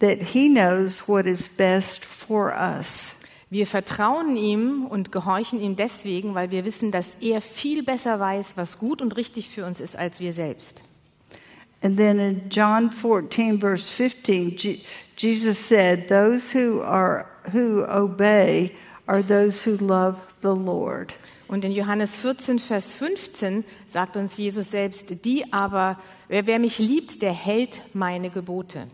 [0.00, 3.16] that He knows what is best for us.
[3.50, 8.56] Wir vertrauen ihm und gehorchen ihm deswegen, weil wir wissen, dass er viel besser weiß,
[8.56, 10.82] was gut und richtig für uns ist, als wir selbst.
[11.82, 14.80] And then in John 14, verse 15, Je-
[15.16, 18.72] Jesus said, Those who, are, who obey
[19.06, 21.14] are those who love the Lord.
[21.46, 25.98] Und in Johannes 14, Vers 15 sagt uns Jesus selbst, die aber,
[26.28, 28.88] wer, wer mich liebt, der hält meine Gebote.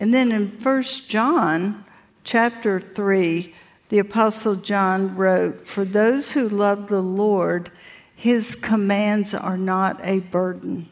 [0.00, 1.84] And then in 1 John
[2.24, 3.52] chapter 3,
[3.88, 7.70] the Apostle John wrote, For those who love the Lord,
[8.14, 10.88] his commands are not a burden.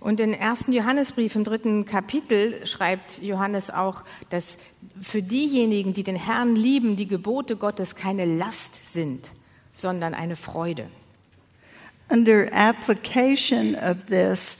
[0.00, 4.56] Und im ersten Johannesbrief im dritten Kapitel schreibt Johannes auch, dass
[5.00, 9.30] für diejenigen, die den Herrn lieben, die Gebote Gottes keine Last sind,
[9.74, 10.88] sondern eine Freude.
[12.10, 14.58] Under application of this,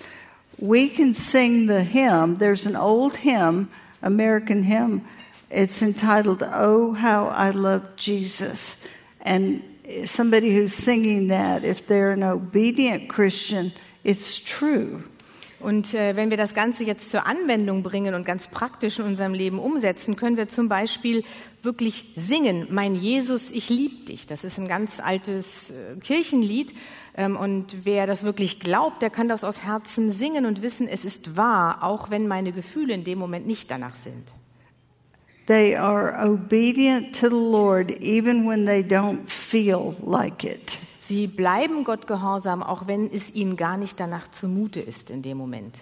[0.58, 2.36] we can sing the hymn.
[2.36, 3.70] There's an old hymn,
[4.02, 5.04] American hymn.
[5.50, 8.76] It's entitled, Oh, How I Love Jesus.
[9.22, 9.62] And
[10.06, 13.72] somebody who's singing that, if they're an obedient Christian,
[14.04, 15.02] it's true.
[15.60, 19.34] Und äh, wenn wir das Ganze jetzt zur Anwendung bringen und ganz praktisch in unserem
[19.34, 21.24] Leben umsetzen, können wir zum Beispiel
[21.62, 24.28] wirklich singen, mein Jesus, ich lieb dich.
[24.28, 26.74] Das ist ein ganz altes äh, Kirchenlied.
[27.18, 31.04] Ähm, und wer das wirklich glaubt, der kann das aus Herzen singen und wissen, es
[31.04, 34.32] ist wahr, auch wenn meine Gefühle in dem Moment nicht danach sind.
[35.46, 40.78] They are obedient to the Lord even when they don't feel like it.
[41.00, 45.38] Sie bleiben Gott gehorsam, auch wenn es ihnen gar nicht danach zumute ist in dem
[45.38, 45.80] Moment.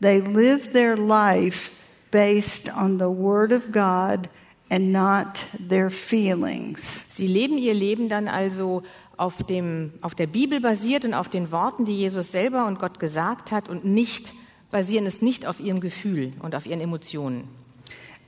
[0.00, 1.70] They live their life
[2.10, 4.28] based on the Word of God
[4.70, 7.04] and not their feelings.
[7.10, 8.82] Sie leben ihr Leben dann also
[9.16, 12.98] auf, dem, auf der Bibel basiert und auf den Worten, die Jesus selber und Gott
[12.98, 14.32] gesagt hat und nicht
[14.70, 17.44] basieren es nicht auf ihrem Gefühl und auf ihren Emotionen.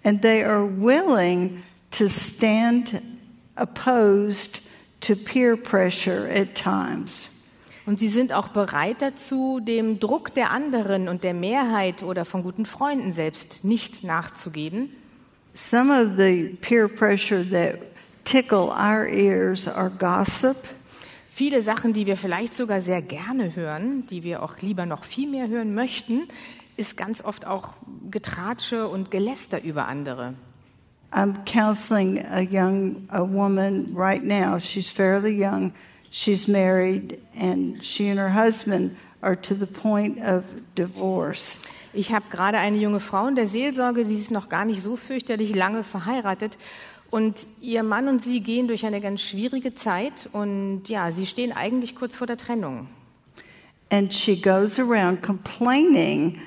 [0.05, 3.03] And they are willing to stand
[3.57, 4.63] opposed
[5.01, 7.29] to peer pressure at times.
[7.87, 12.43] Und sie sind auch bereit dazu, dem Druck der anderen und der Mehrheit oder von
[12.43, 14.91] guten Freunden selbst nicht nachzugeben.
[15.55, 17.79] Some of the peer pressure that
[18.25, 20.57] tickle our ears are gossip,
[21.37, 25.29] Viele Sachen, die wir vielleicht sogar sehr gerne hören, die wir auch lieber noch viel
[25.29, 26.23] mehr hören möchten,
[26.79, 27.75] ist ganz oft auch
[28.11, 30.33] Getratsche und Geläster über andere.
[31.13, 34.59] I'm counseling a young a woman right now.
[34.59, 35.75] She's fairly young.
[36.11, 40.43] She's married and she and her husband are to the point of
[40.79, 41.59] divorce.
[41.93, 44.97] Ich habe gerade eine junge Frau in der Seelsorge, sie ist noch gar nicht so
[44.97, 46.57] fürchterlich lange verheiratet
[47.11, 51.53] und ihr Mann und sie gehen durch eine ganz schwierige Zeit und ja, sie stehen
[51.53, 52.89] eigentlich kurz vor der Trennung.
[53.91, 56.41] And she goes around complaining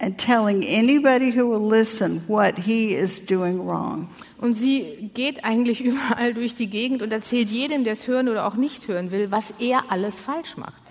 [0.00, 4.08] and telling anybody who will listen what he is doing wrong.
[4.38, 8.46] Und sie geht eigentlich überall durch die Gegend und erzählt jedem, der es hören oder
[8.46, 10.82] auch nicht hören will, was er alles falsch macht.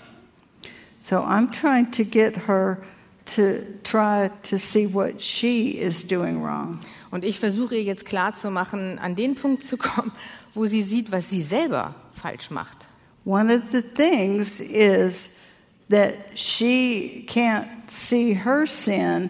[1.02, 2.80] So I'm trying to get her
[3.36, 6.80] to try to see what she is doing wrong.
[7.16, 10.12] Und ich versuche ihr jetzt klarzumachen, an den Punkt zu kommen,
[10.54, 12.88] wo sie sieht, was sie selber falsch macht.
[13.24, 15.30] One of the things is
[15.90, 19.30] that she can't see her sin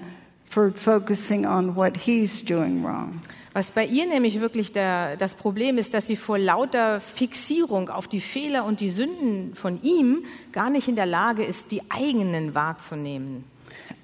[0.49, 3.21] for focusing on what he's doing wrong.
[3.53, 8.07] Was bei ihr nämlich wirklich der, das Problem ist, dass sie vor lauter Fixierung auf
[8.07, 12.55] die Fehler und die Sünden von ihm gar nicht in der Lage ist, die eigenen
[12.55, 13.43] wahrzunehmen.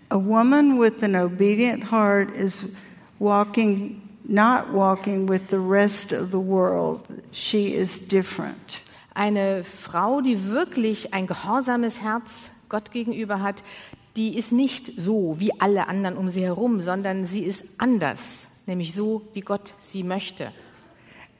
[0.10, 2.76] A woman with an obedient heart is
[3.22, 7.02] walking, not walking with the rest of the world.
[7.32, 8.82] She is different.
[9.14, 13.64] Eine Frau, die wirklich ein gehorsames Herz Gott gegenüber hat,
[14.16, 18.20] die ist nicht so wie alle anderen um sie herum, sondern sie ist anders,
[18.66, 20.52] nämlich so, wie Gott sie möchte.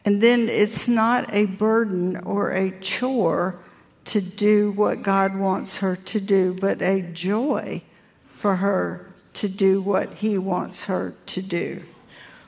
[0.06, 3.56] And then it's not a burden or a chore
[4.06, 7.82] to do what God wants her to do, but a joy
[8.34, 11.82] for her to do what He wants her to do.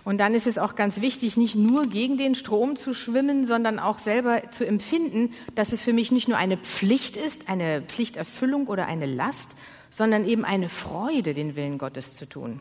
[0.04, 3.80] Und dann ist es auch ganz wichtig, nicht nur gegen den Strom zu schwimmen, sondern
[3.80, 8.68] auch selber zu empfinden, dass es für mich nicht nur eine Pflicht ist, eine Pflichterfüllung
[8.68, 9.52] oder eine Last,
[9.90, 12.60] sondern eben eine Freude, den Willen Gottes zu tun.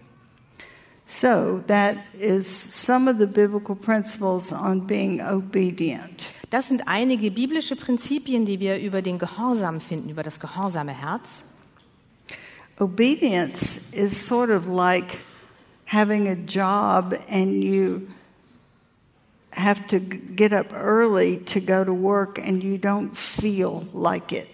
[1.05, 6.31] So that is some of the biblical principles on being obedient.
[6.50, 11.44] Das sind einige biblische Prinzipien, die wir über den Gehorsam finden, über das gehorsame Herz.
[12.82, 15.20] Obedience is sort of like
[15.84, 18.08] having a job and you
[19.50, 24.49] have to get up early to go to work and you don't feel like it.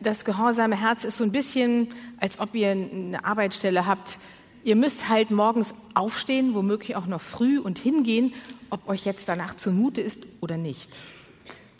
[0.00, 1.88] Das gehorsame Herz ist so ein bisschen,
[2.18, 4.18] als ob ihr eine Arbeitsstelle habt.
[4.62, 8.32] Ihr müsst halt morgens aufstehen, womöglich auch noch früh und hingehen,
[8.70, 10.96] ob euch jetzt danach zumute ist oder nicht.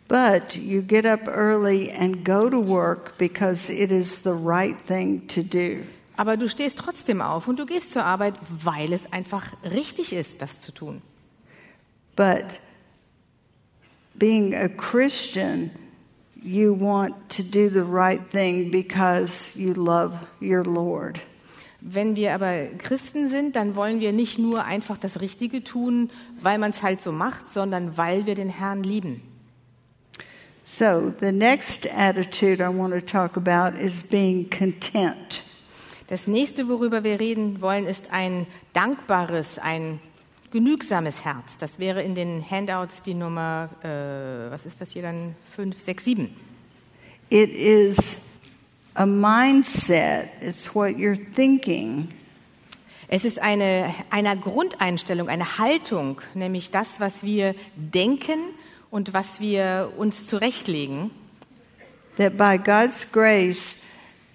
[0.09, 5.27] But you get up early and go to work because it is the right thing
[5.29, 5.85] to do.
[6.17, 10.43] Aber du stehst trotzdem auf und du gehst zur Arbeit, weil es einfach richtig ist,
[10.43, 11.03] das zu tun.
[12.15, 12.61] But
[14.15, 15.71] being a Christian,
[16.41, 21.21] you want to do the right thing because you love your Lord.
[21.81, 26.11] Wenn wir aber Christen sind, dann wollen wir nicht nur einfach das Richtige tun,
[26.41, 29.21] weil man es halt so macht, sondern weil wir den Herrn lieben.
[30.66, 35.43] So, the next attitude I want to talk about is being content.
[36.06, 40.00] Das nächste, worüber wir reden wollen, ist ein dankbares, ein
[40.52, 41.58] genügsames Herz.
[41.58, 45.34] Das wäre in den Handouts die Nummer, äh, was ist das hier dann?
[45.55, 46.37] 5, 6, 7.
[47.28, 48.20] It is
[48.94, 52.08] a mindset, it's what you're thinking.
[53.08, 58.38] Es ist eine, eine Grundeinstellung, eine Haltung, nämlich das, was wir denken
[58.94, 61.11] und was wir uns zurechtlegen.
[62.17, 63.79] That by God's grace,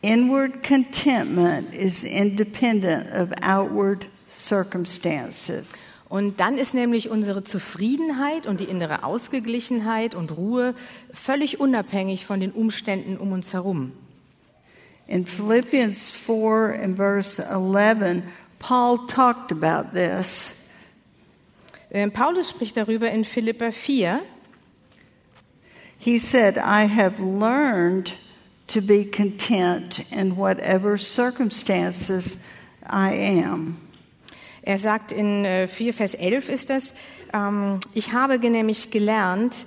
[0.02, 5.64] inward contentment is independent of outward circumstances.
[6.10, 10.76] Und dann ist nämlich unsere Zufriedenheit und die innere Ausgeglichenheit und Ruhe
[11.14, 13.94] völlig unabhängig von den Umständen um uns herum.
[15.08, 18.24] In Philippians 4 and verse 11,
[18.60, 20.68] Paul talked about this.
[21.92, 24.20] Ähm, Paulus spricht darüber in Philippa 4.
[26.00, 28.14] He said, I have learned
[28.68, 32.38] to be content in whatever circumstances
[32.86, 33.78] I am.
[34.62, 36.94] Er sagt in äh, 4 Vers 11 ist das,
[37.34, 39.66] ähm, ich habe nämlich gelernt,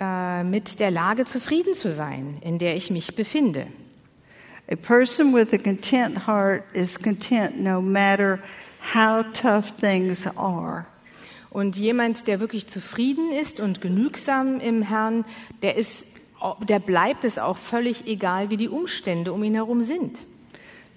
[0.00, 3.66] äh, mit der Lage zufrieden zu sein, in der ich mich befinde.
[4.70, 8.40] A person with a content heart is content no matter
[8.94, 10.86] how tough things are.
[11.50, 15.24] Und jemand, der wirklich zufrieden ist und genügsam im Herrn,
[15.62, 16.04] der ist,
[16.68, 20.18] der bleibt es auch völlig egal, wie die Umstände um ihn herum sind.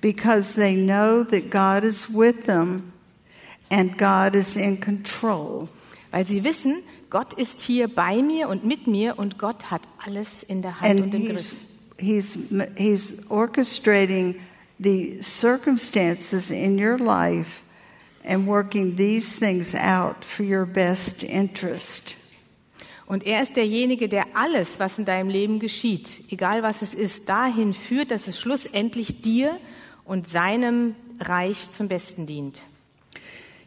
[0.01, 2.91] Because they know that God is with them
[3.69, 5.69] and God is in control.
[6.11, 6.77] Weil sie wissen,
[7.09, 10.89] Gott ist hier bei mir und mit mir und Gott hat alles in der Hand
[10.89, 11.53] And und im Griff.
[11.97, 12.37] he's,
[12.75, 14.35] he's orchestrating
[14.79, 17.61] the circumstances in your life
[18.23, 22.15] and working these things out for your best interest.
[23.05, 27.27] Und er ist derjenige, der alles, was in deinem Leben geschieht, egal was es ist,
[27.27, 29.59] dahin führt, dass es schlussendlich dir
[30.05, 32.61] und seinem Reich zum Besten dient.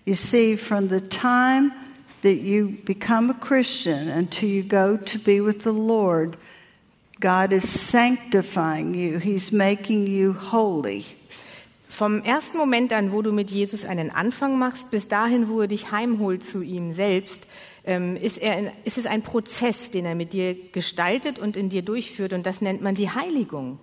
[0.06, 1.72] You see, from the time
[2.22, 6.38] that you become a Christian until you go to be with the Lord,
[7.20, 9.18] God is sanctifying you.
[9.18, 11.04] He's making you holy.
[11.94, 15.68] Vom ersten Moment an, wo du mit Jesus einen Anfang machst, bis dahin, wo er
[15.68, 17.46] dich heimholt zu ihm selbst,
[17.84, 21.82] ähm, ist, er, ist es ein Prozess, den er mit dir gestaltet und in dir
[21.82, 22.32] durchführt.
[22.32, 23.78] Und das nennt man die Heiligung.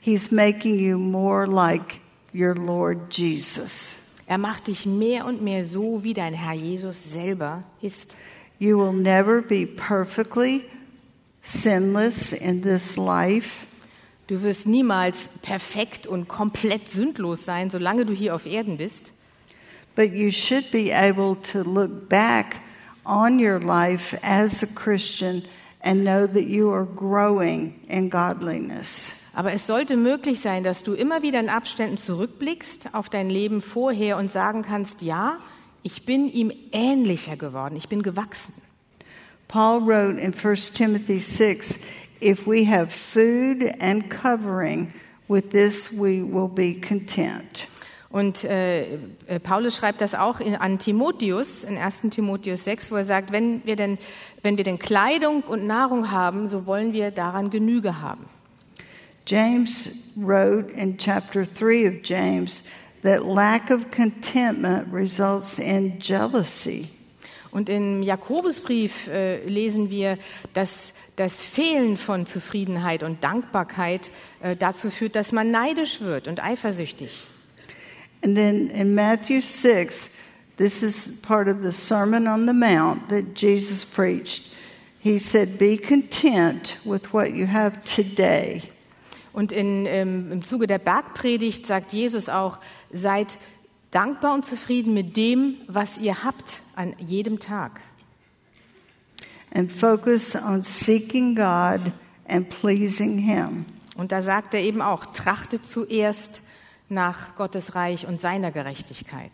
[0.00, 2.00] He's making you more like
[2.34, 3.90] your Lord Jesus.
[4.26, 8.16] Er macht dich mehr und mehr so, wie dein Herr Jesus selber ist.
[8.58, 10.62] You will never be perfectly
[11.40, 13.64] sinless in this life,
[14.26, 19.12] Du wirst niemals perfekt und komplett sündlos sein, solange du hier auf Erden bist.
[19.96, 22.58] but you should be able to look back
[23.04, 25.42] on your life as a Christian
[25.80, 29.10] and know that you are growing in godliness.
[29.32, 33.60] Aber es sollte möglich sein, dass du immer wieder in Abständen zurückblickst auf dein Leben
[33.60, 35.38] vorher und sagen kannst, ja,
[35.82, 38.54] ich bin ihm ähnlicher geworden, ich bin gewachsen.
[39.48, 41.78] Paul wrote in 1 Timothy 6
[42.20, 44.92] if we have food and covering,
[45.28, 47.68] with this we will be content.
[48.08, 48.94] Und äh,
[49.26, 52.02] äh, Paulus schreibt das auch in, an Timotheus, in 1.
[52.10, 53.98] Timotheus 6, wo er sagt, wenn wir, denn,
[54.42, 58.24] wenn wir denn Kleidung und Nahrung haben, so wollen wir daran Genüge haben.
[59.26, 62.62] James wrote in chapter 3 of James
[63.02, 66.88] that lack of contentment results in jealousy.
[67.50, 70.18] Und im Jakobusbrief äh, lesen wir,
[70.52, 76.42] dass das Fehlen von Zufriedenheit und Dankbarkeit äh, dazu führt, dass man neidisch wird und
[76.42, 77.26] eifersüchtig.
[78.22, 80.10] And then in Matthew 6,
[80.56, 84.52] this is part of the Sermon on the Mount that Jesus preached.
[85.00, 88.62] He said, Be content with what you have today.
[89.32, 92.58] Und in, ähm, im Zuge der Bergpredigt sagt Jesus auch,
[92.90, 93.38] seid
[93.90, 97.80] dankbar und zufrieden mit dem, was ihr habt an jedem Tag.
[99.56, 101.92] And focus on seeking God
[102.28, 103.64] and pleasing Him.
[103.96, 106.42] Und da sagt er eben auch, trachtet zuerst
[106.90, 109.30] nach Gottes Reich und seiner Gerechtigkeit.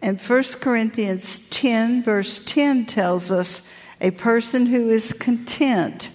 [0.00, 3.64] And 1 Corinthians 10, verse 10 tells us
[4.00, 6.10] a person who is content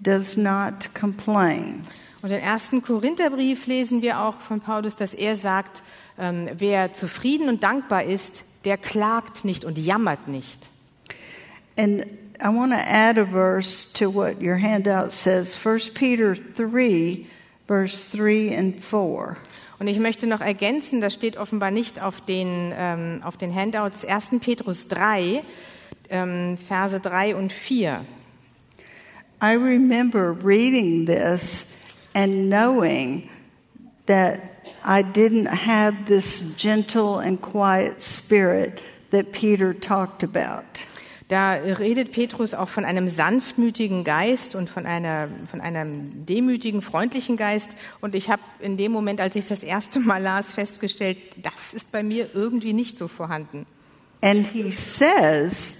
[0.00, 1.82] does not complain.
[2.22, 5.82] Und im ersten Korintherbrief lesen wir auch von Paulus, dass er sagt,
[6.18, 10.68] ähm, wer zufrieden und dankbar ist, der klagt nicht und jammert nicht.
[11.78, 12.04] And
[12.42, 17.26] I want to add a verse to what your handout says 1 Peter 3,
[17.68, 19.36] verse 3 and 4.
[19.78, 24.06] Und ich möchte noch ergänzen, das steht offenbar nicht auf den, ähm, auf den Handouts,
[24.06, 24.40] 1.
[24.40, 25.42] Petrus 3,
[26.08, 28.06] ähm, Verse 3 und 4.
[29.42, 31.66] I remember reading this
[32.14, 33.28] and knowing
[34.06, 34.40] that
[34.82, 38.80] I didn't have this gentle and quiet spirit
[39.10, 40.84] that Peter talked about.
[41.30, 47.36] Da redet Petrus auch von einem sanftmütigen Geist und von, einer, von einem demütigen, freundlichen
[47.36, 47.70] Geist.
[48.00, 51.92] Und ich habe in dem Moment, als ich das erste Mal las, festgestellt, das ist
[51.92, 53.64] bei mir irgendwie nicht so vorhanden.
[54.22, 55.74] And he says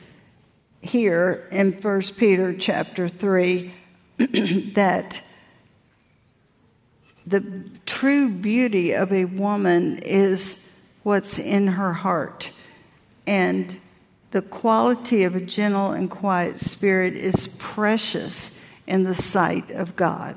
[0.82, 3.70] here in 1 Peter chapter 3
[4.76, 5.20] that
[7.26, 7.42] the
[7.86, 10.70] true beauty of a woman is
[11.02, 12.52] what's in her heart.
[13.26, 13.76] And
[14.32, 18.50] the quality of a gentle and quiet spirit is precious
[18.86, 20.36] in the sight of God.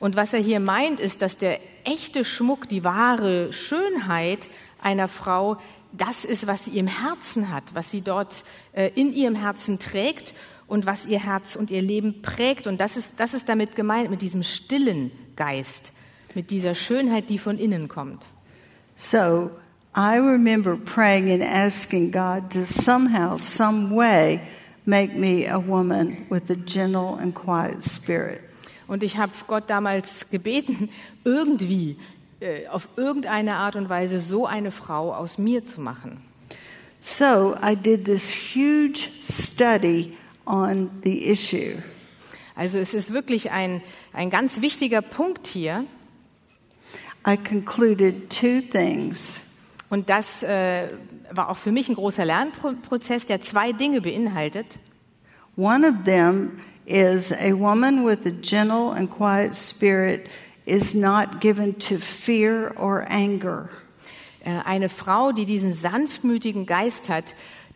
[0.00, 4.48] Und was er hier meint, ist, dass der echte Schmuck, die wahre Schönheit
[4.80, 5.58] einer Frau,
[5.92, 10.34] das ist, was sie im Herzen hat, was sie dort äh, in ihrem Herzen trägt
[10.66, 12.66] und was ihr Herz und ihr Leben prägt.
[12.66, 15.92] Und das ist, das ist damit gemeint, mit diesem stillen Geist,
[16.34, 18.26] mit dieser Schönheit, die von innen kommt.
[18.96, 19.50] So
[19.98, 24.40] I remember praying and asking God to somehow, some way,
[24.86, 28.40] make me a woman with a gentle and quiet spirit.
[28.86, 30.88] Und ich habe Gott damals gebeten,
[31.24, 31.96] irgendwie,
[32.38, 36.22] äh, auf irgendeine Art und Weise so eine Frau aus mir zu machen.
[37.00, 41.82] So I did this huge study on the issue.
[42.54, 45.86] Also es ist wirklich ein, ein ganz wichtiger Punkt hier.
[47.26, 49.47] I concluded two things.
[49.90, 50.88] Und das äh,
[51.32, 54.78] war auch für mich ein großer Lernprozess, der zwei Dinge beinhaltet.
[55.56, 60.28] One of them is a woman with a gentle and quiet spirit
[60.66, 63.68] is not given to fear or anger.
[64.44, 67.34] Äh, Eine Frau, die diesen sanftmütigen Geist hat,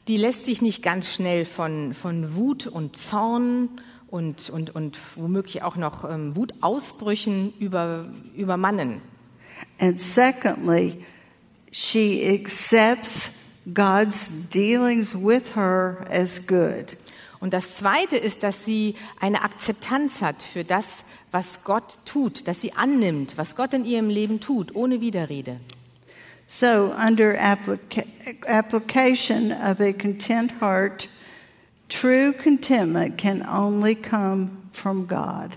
[0.08, 3.68] die lässt sich nicht ganz schnell von, von Wut und Zorn
[4.08, 9.00] und, und, und womöglich auch noch ähm, Wutausbrüchen über, übermannen.
[9.78, 11.04] And secondly,
[11.72, 13.30] she accepts
[13.72, 16.96] God's dealings with her as good.
[17.40, 22.60] Und das Zweite ist, dass sie eine Akzeptanz hat für das, was Gott tut, dass
[22.60, 25.56] sie annimmt, was Gott in ihrem Leben tut, ohne Widerrede.
[26.46, 28.06] So, under applica-
[28.46, 31.08] application of a content heart,
[31.88, 35.56] true contentment can only come from God.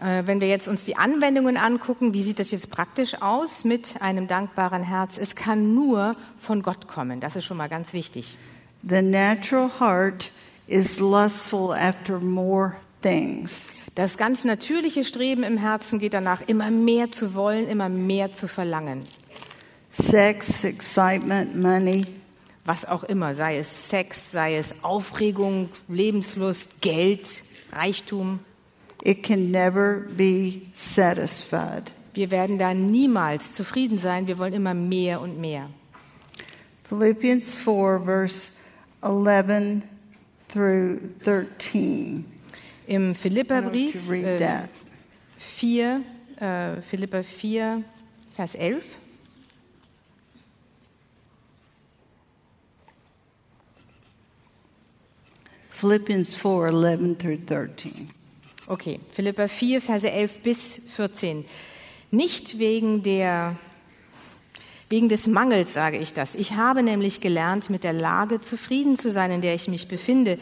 [0.00, 4.00] Äh, Wenn wir jetzt uns die Anwendungen angucken, wie sieht das jetzt praktisch aus mit
[4.00, 5.18] einem dankbaren Herz?
[5.18, 7.20] Es kann nur von Gott kommen.
[7.20, 8.36] Das ist schon mal ganz wichtig.
[8.88, 10.30] The natural heart
[10.66, 13.68] is lustful after more things.
[13.94, 18.48] Das ganz natürliche Streben im Herzen geht danach, immer mehr zu wollen, immer mehr zu
[18.48, 19.02] verlangen.
[19.90, 22.06] Sex, excitement, money.
[22.64, 27.42] Was auch immer, sei es Sex, sei es Aufregung, Lebenslust, Geld,
[27.72, 28.38] Reichtum.
[29.02, 31.90] It can never be satisfied.
[32.12, 34.26] Wir werden da niemals zufrieden sein.
[34.26, 35.70] Wir wollen immer mehr und mehr.
[36.84, 38.48] Philippians 4, verse
[39.02, 39.82] 11
[40.48, 42.24] through 13.
[42.88, 44.66] Im Philipperbrief äh,
[45.38, 46.02] 4,
[46.40, 47.84] äh, Philipper 4,
[48.34, 48.82] Vers 11.
[55.70, 58.19] Philippians 4, 11 through 13.
[58.66, 61.44] Okay, Philipper 4, Verse 11 bis 14.
[62.10, 63.56] Nicht wegen der
[64.90, 66.34] wegen des Mangels sage ich das.
[66.34, 70.36] Ich habe nämlich gelernt, mit der Lage zufrieden zu sein, in der ich mich befinde.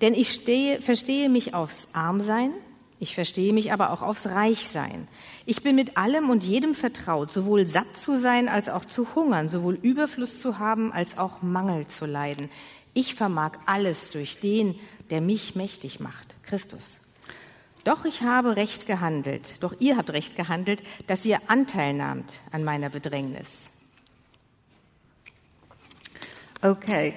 [0.00, 2.52] Denn ich stehe, verstehe mich aufs Armsein,
[3.00, 5.08] ich verstehe mich aber auch aufs Reichsein.
[5.44, 9.48] Ich bin mit allem und jedem vertraut, sowohl satt zu sein als auch zu hungern,
[9.48, 12.48] sowohl Überfluss zu haben als auch Mangel zu leiden.
[12.94, 14.78] Ich vermag alles durch den,
[15.10, 16.99] der mich mächtig macht, Christus.
[17.84, 22.62] Doch ich habe recht gehandelt, doch ihr habt recht gehandelt, dass ihr Anteil nahmt an
[22.62, 23.48] meiner Bedrängnis.
[26.62, 27.14] Okay.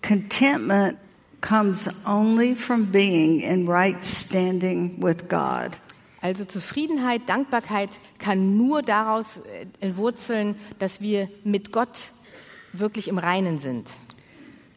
[0.00, 0.98] Contentment
[1.40, 5.78] comes only from being in right standing with God.
[6.22, 12.12] Also Zufriedenheit, Dankbarkeit kann nur daraus äh, entwurzeln, dass wir mit Gott
[12.72, 13.90] wirklich im Reinen sind.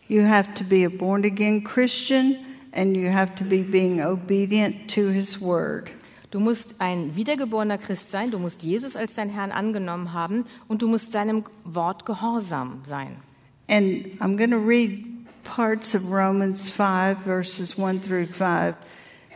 [0.08, 2.38] You have to be a born again Christian
[2.76, 5.90] and you have to be being obedient to his word.
[6.32, 10.82] Du musst ein wiedergeborener Christ sein, du musst Jesus als dein Herrn angenommen haben und
[10.82, 13.16] du musst seinem Wort gehorsam sein.
[13.68, 15.06] And I'm going to read
[15.44, 18.76] parts of Romans 5, verses 1 through 5.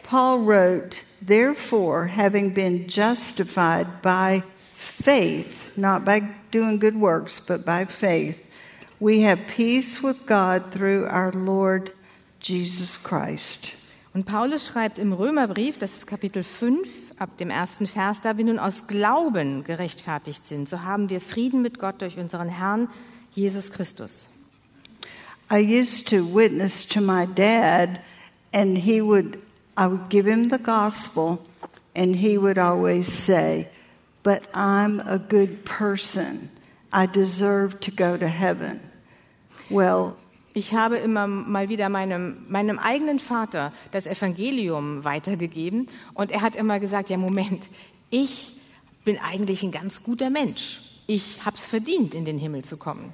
[0.04, 4.44] Paul wrote, Therefore, having been justified by
[4.74, 8.46] faith, not by doing good works, but by faith,
[9.00, 11.92] we have peace with God through our Lord
[12.42, 13.74] Jesus Christ.
[14.14, 16.88] Und Paulus schreibt im Römerbrief, das ist Kapitel 5,
[17.20, 21.62] ab dem ersten Vers, da wir nun aus Glauben gerechtfertigt sind, so haben wir Frieden
[21.62, 22.90] mit Gott durch unseren Herrn
[23.34, 24.28] Jesus Christus.
[25.52, 28.02] I used to witness to my dad,
[28.54, 29.40] and he would,
[29.76, 31.40] I would give him the gospel,
[31.96, 33.68] and he would always say,
[34.22, 36.50] But I'm a good person.
[36.92, 38.80] I deserve to go to heaven.
[39.70, 40.18] Well,
[40.60, 46.58] Ich habe immer mal wieder meinem, meinem eigenen Vater das Evangelium weitergegeben und er hat
[46.58, 47.70] immer gesagt, ja Moment,
[48.10, 48.52] ich
[49.06, 50.82] bin eigentlich ein ganz guter Mensch.
[51.08, 53.14] Ich habe es verdient, in den Himmel zu kommen.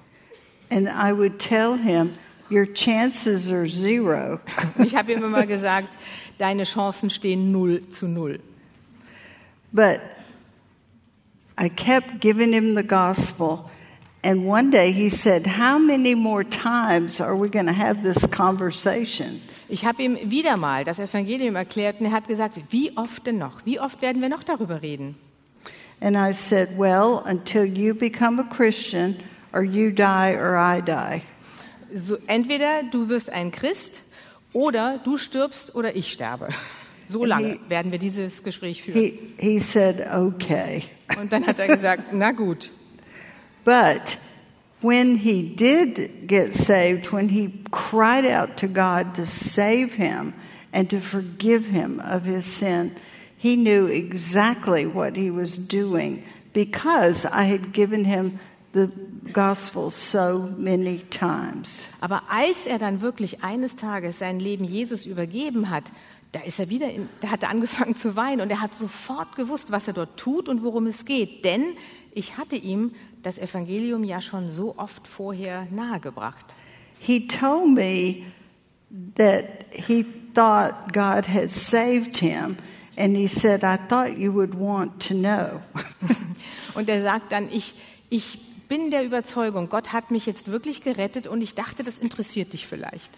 [0.72, 2.16] and I would tell him,
[2.50, 4.40] Your chances are zero.
[4.84, 6.00] Ich habe ihm immer gesagt,
[6.40, 8.40] deine Chancen stehen null zu null.
[9.72, 10.02] But
[11.60, 13.70] I kept giving him the gospel.
[14.26, 18.26] And one day he said, How many more times are we going to have this
[18.32, 19.40] conversation?
[19.70, 23.38] Ich habe ihm wieder mal das Evangelium erklärt und er hat gesagt, wie oft denn
[23.38, 23.66] noch?
[23.66, 25.16] Wie oft werden wir noch darüber reden?
[26.02, 29.16] And I said, Well, until you become a Christian,
[29.54, 31.22] or you die, or I die.
[31.94, 34.02] So, entweder du wirst ein Christ
[34.54, 36.50] oder du stirbst oder ich sterbe.
[37.08, 39.00] So lange werden wir dieses Gespräch führen.
[39.00, 40.84] He, he said, Okay.
[41.22, 42.72] Und dann hat er gesagt, na gut.
[43.66, 44.18] But
[44.82, 50.34] when he did get saved, when he cried out to God to save him
[50.72, 52.96] and to forgive him of his sin,
[53.38, 58.40] he knew exactly what he was doing because I had given him
[58.72, 58.92] the
[59.34, 61.88] gospel so many times.
[62.02, 65.92] Aber als er dann wirklich eines Tages sein Leben Jesus übergeben hat,
[66.32, 66.88] da ist er wieder,
[67.22, 70.50] da hat er angefangen zu weinen und er hat sofort gewusst, was er dort tut
[70.50, 71.46] und worum es geht.
[71.46, 71.64] Denn
[72.12, 72.92] ich hatte ihm
[73.26, 76.54] das Evangelium ja schon so oft vorher nahegebracht.
[77.00, 78.24] He told me
[79.16, 82.58] that he thought God had saved him,
[82.98, 85.62] and he said, I thought you would want to know.
[86.76, 87.74] Und er sagt dann, ich,
[88.10, 92.54] ich bin der Überzeugung, Gott hat mich jetzt wirklich gerettet und ich dachte, das interessiert
[92.54, 93.18] dich vielleicht.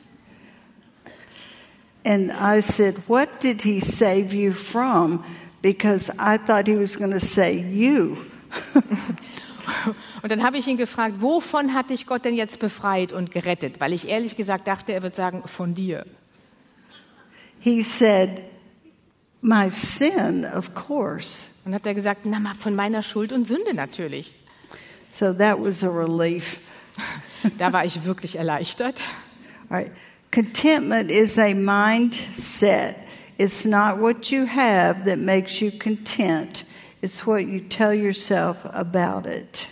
[2.05, 5.23] And I said, What did he save you from?
[5.61, 8.17] Because I thought he was going to say, You.
[10.21, 13.79] Und dann habe ich ihn gefragt, wovon hat dich Gott denn jetzt befreit und gerettet?
[13.79, 16.05] Weil ich ehrlich gesagt dachte, er wird sagen, von dir.
[17.59, 18.43] He said,
[19.41, 21.47] My sin, of course.
[21.65, 24.33] Und hat er gesagt, na mal von meiner Schuld und Sünde natürlich.
[25.11, 26.59] So that was a relief.
[27.57, 28.99] Da war ich wirklich erleichtert.
[29.69, 29.91] All right.
[30.31, 32.95] Contentment is a mindset.
[33.37, 36.65] It's not what you have that makes you content,
[37.01, 39.67] it's what you tell yourself about it.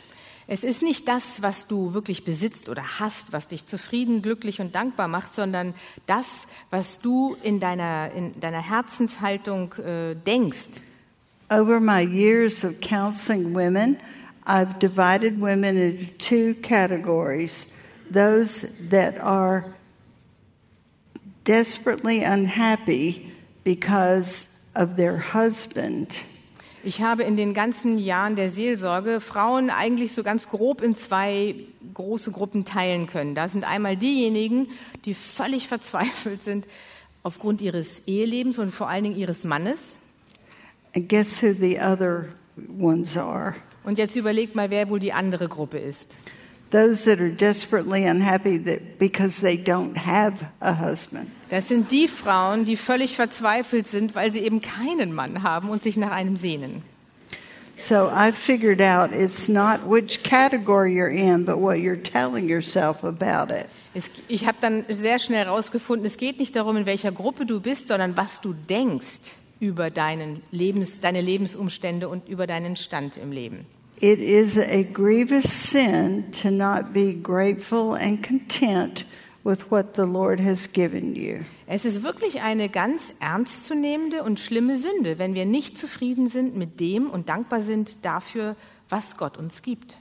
[0.48, 4.76] Es ist nicht das, was du wirklich besitzt oder hast, was dich zufrieden, glücklich und
[4.76, 5.74] dankbar macht, sondern
[6.06, 10.82] das, was du in deiner, in deiner Herzenshaltung äh, denkst.
[11.50, 13.98] Over my years of counseling women,
[14.46, 17.68] I've divided women into two categories
[18.10, 19.74] those that are
[21.44, 23.32] desperately unhappy
[23.64, 26.20] because of their husband.
[26.86, 31.56] Ich habe in den ganzen Jahren der Seelsorge Frauen eigentlich so ganz grob in zwei
[31.96, 33.34] große Gruppen teilen können.
[33.34, 34.68] Da sind einmal diejenigen,
[35.04, 36.68] die völlig verzweifelt sind
[37.24, 39.80] aufgrund ihres Ehelebens und vor allen Dingen ihres Mannes.
[40.96, 42.26] And guess who the other
[42.78, 43.56] ones are?
[43.84, 46.16] Und jetzt überlegt mal, wer wohl die andere Gruppe ist.
[46.70, 51.32] Those that are desperately unhappy that because they don't have a husband.
[51.56, 55.84] Das sind die Frauen, die völlig verzweifelt sind, weil sie eben keinen Mann haben und
[55.84, 56.82] sich nach einem sehnen.
[57.78, 63.06] So I figured out it's not which category you're in, but what you're telling yourself
[63.06, 63.68] about it.
[63.94, 67.62] Es, ich habe dann sehr schnell herausgefunden, es geht nicht darum, in welcher Gruppe du
[67.62, 73.32] bist, sondern was du denkst über deinen Lebens, deine Lebensumstände und über deinen Stand im
[73.32, 73.66] Leben.
[74.02, 79.06] It is a grievous sin to not be grateful and content
[79.46, 81.46] with what the Lord has given you.
[81.68, 86.80] Es ist wirklich eine ganz ernstzunehmende und schlimme Sünde, wenn wir nicht zufrieden sind mit
[86.80, 88.56] dem und dankbar sind dafür,
[88.90, 89.96] was Gott uns gibt.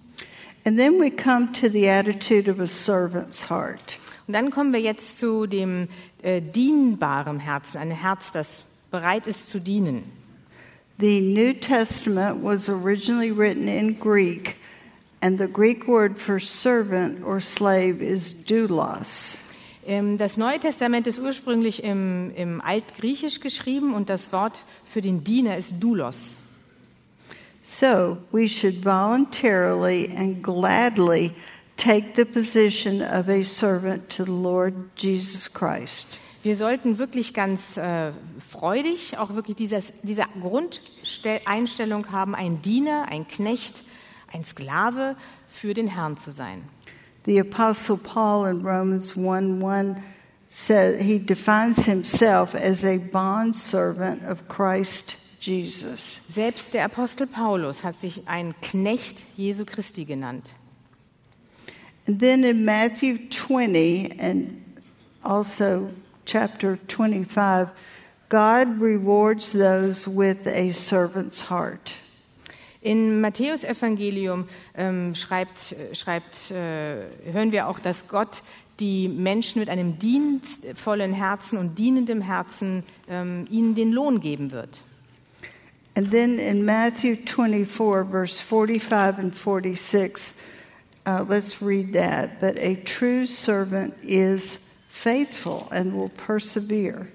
[0.65, 3.99] And then we come to the attitude of a servant's heart.
[4.27, 5.89] Und dann kommen wir jetzt zu dem
[6.23, 10.05] äh, dienbaren Herzen, ein Herz, das bereit ist zu dienen.
[10.99, 14.57] The New Testament was originally written in Greek,
[15.25, 19.39] and the Greek word for servant or slave is doulos.
[19.87, 25.25] Ähm, Das Neue Testament ist ursprünglich im, im Altgriechisch geschrieben und das Wort für den
[25.25, 26.37] Diener ist Doulos.
[27.63, 31.33] So we should voluntarily and gladly
[31.79, 36.07] take the position of a servant to the Lord Jesus Christ.
[36.43, 43.27] Wir sollten wirklich ganz äh, freudig auch wirklich dieses, diese Grundeinstellung haben, ein Diener, ein
[43.27, 43.83] Knecht,
[44.35, 45.17] ein Sklave
[45.49, 46.65] für den Herrn zu sein.
[47.25, 49.97] The Apostle Paul in Romans 1 1
[50.49, 56.21] says he defines himself as a bondservant of Christ Jesus.
[56.29, 60.55] Selbst der Apostel Paulus hat sich ein Knecht Jesu Christi genannt.
[62.07, 64.63] And then in Matthew 20 and
[65.23, 65.91] also
[66.27, 67.71] chapter 25,
[68.29, 71.95] God rewards those with a servant's heart.
[72.85, 78.43] In Matthäus Evangelium ähm, schreibt, schreibt, äh, hören wir auch, dass Gott
[78.79, 84.83] die Menschen mit einem dienstvollen Herzen und dienendem Herzen ähm, ihnen den Lohn geben wird.
[85.97, 90.35] And then in Matthew 24, verse 45 and 46,
[91.07, 92.39] uh, let's read that.
[92.39, 94.59] But a true servant is
[94.91, 97.07] faithful and will persevere.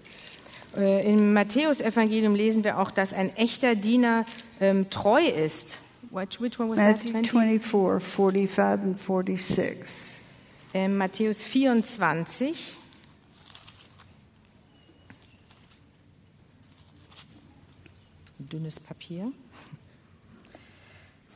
[0.76, 4.26] Äh, Im Matthäus-Evangelium lesen wir auch, dass ein echter Diener
[4.60, 5.80] ähm, treu ist.
[6.12, 6.98] Which, which one was that?
[6.98, 7.60] Matthew 20?
[7.60, 10.20] 24, 45 and 46.
[10.74, 12.78] Ähm, Matthäus 24.
[18.40, 19.32] Dünnes Papier.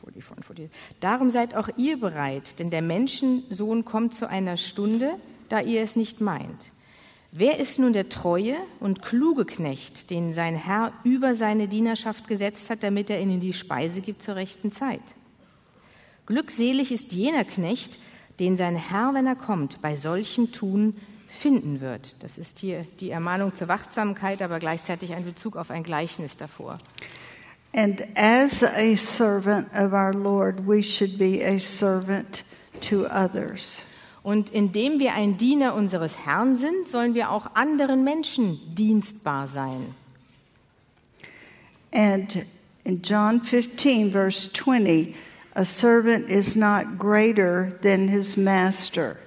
[0.02, 0.70] 44 und 40.
[1.00, 5.16] Darum seid auch ihr bereit, denn der Menschensohn kommt zu einer Stunde,
[5.48, 6.72] da ihr es nicht meint.
[7.36, 12.70] Wer ist nun der treue und kluge Knecht, den sein Herr über seine Dienerschaft gesetzt
[12.70, 15.00] hat, damit er ihnen die Speise gibt zur rechten Zeit?
[16.26, 17.98] Glückselig ist jener Knecht,
[18.38, 20.94] den sein Herr, wenn er kommt, bei solchem Tun
[21.26, 22.22] finden wird.
[22.22, 26.78] Das ist hier die Ermahnung zur Wachsamkeit, aber gleichzeitig ein Bezug auf ein Gleichnis davor.
[27.72, 32.44] And as a servant of our Lord, we should be a servant
[32.82, 33.80] to others.
[34.24, 39.94] Und indem wir ein Diener unseres Herrn sind, sollen wir auch anderen Menschen dienstbar sein.
[41.92, 42.44] And
[42.84, 45.14] in John 15, verse 20,
[45.54, 49.18] a servant is not greater than his master.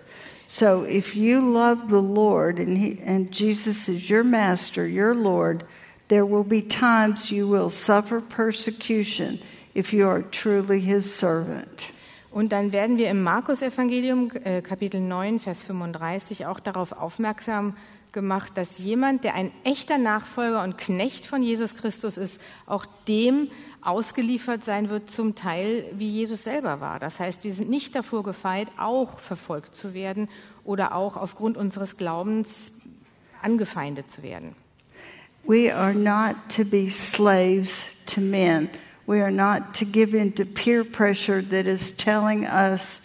[0.48, 5.64] So if you love the Lord and, he, and Jesus is your master, your Lord,
[6.08, 9.40] there will be times you will suffer persecution
[9.76, 11.92] if you are truly his servant.
[12.32, 17.76] Und dann werden wir im Markus-Evangelium, äh, Kapitel 9, Vers 35, auch darauf aufmerksam
[18.12, 23.50] gemacht, dass jemand, der ein echter Nachfolger und Knecht von Jesus Christus ist, auch dem
[23.82, 27.00] ausgeliefert sein wird, zum Teil wie Jesus selber war.
[27.00, 30.30] Das heißt, wir sind nicht davor gefeit, auch verfolgt zu werden
[30.64, 32.72] oder auch aufgrund unseres Glaubens
[33.42, 34.56] angefeindet zu werden.
[35.46, 38.70] We are not to be slaves to men.
[39.08, 43.02] We are not to give in to peer pressure that is telling us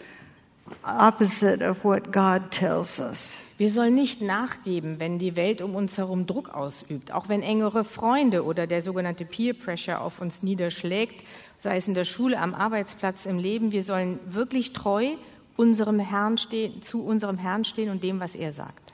[0.83, 3.37] opposite of what God tells us.
[3.57, 7.85] Wir sollen nicht nachgeben, wenn die Welt um uns herum Druck ausübt, auch wenn engere
[7.85, 11.23] Freunde oder der sogenannte Peer Pressure auf uns niederschlägt,
[11.61, 13.71] sei es in der Schule, am Arbeitsplatz, im Leben.
[13.71, 15.11] Wir sollen wirklich treu
[15.55, 18.91] unserem Herrn stehen, zu unserem Herrn stehen und dem, was er sagt.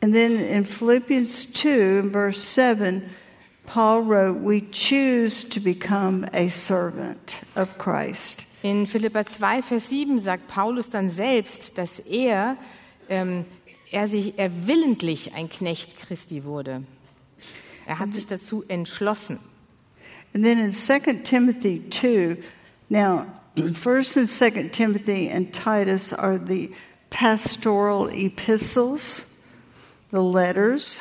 [0.00, 3.02] And then in Philippians 2, in verse 7,
[3.66, 8.46] Paul wrote, We choose to become a servant of Christ.
[8.62, 12.56] In Philippa 2, Vers 7 sagt Paulus dann selbst, dass er,
[13.08, 13.44] ähm,
[13.90, 16.82] er, sich, er willentlich ein Knecht Christi wurde.
[17.86, 19.38] Er hat sich dazu entschlossen.
[20.34, 22.36] And then in 2 Timothy 2,
[22.88, 23.26] now,
[23.56, 26.72] 1st and 2nd Timothy and Titus are the
[27.10, 29.24] pastoral epistles,
[30.10, 31.00] the letters.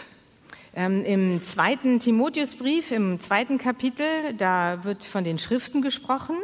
[0.78, 6.36] Ähm, Im zweiten Timotheusbrief, im zweiten Kapitel, da wird von den Schriften gesprochen.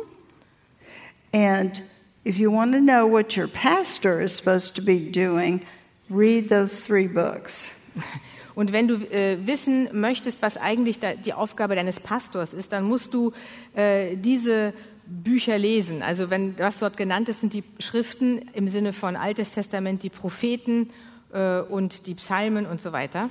[1.33, 1.83] And
[2.25, 5.61] if you want to know what your pastor is supposed to be doing,
[6.09, 7.71] read those three books.
[8.55, 12.85] Und wenn du äh, wissen möchtest, was eigentlich da die Aufgabe deines Pastors ist, dann
[12.85, 13.33] musst du
[13.75, 14.73] äh, diese
[15.07, 16.03] Bücher lesen.
[16.03, 20.09] Also wenn was dort genannt ist, sind die Schriften im Sinne von Altes Testament, die
[20.09, 20.89] Propheten
[21.33, 23.29] äh, und die Psalmen und so weiter.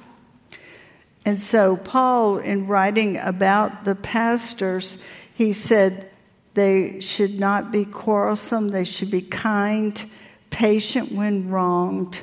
[1.24, 4.98] And so, Paul, in writing about the pastors,
[5.34, 6.10] he said
[6.54, 10.04] they should not be quarrelsome, they should be kind,
[10.50, 12.20] patient when wronged,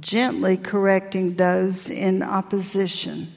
[0.00, 3.28] gently correcting those in opposition.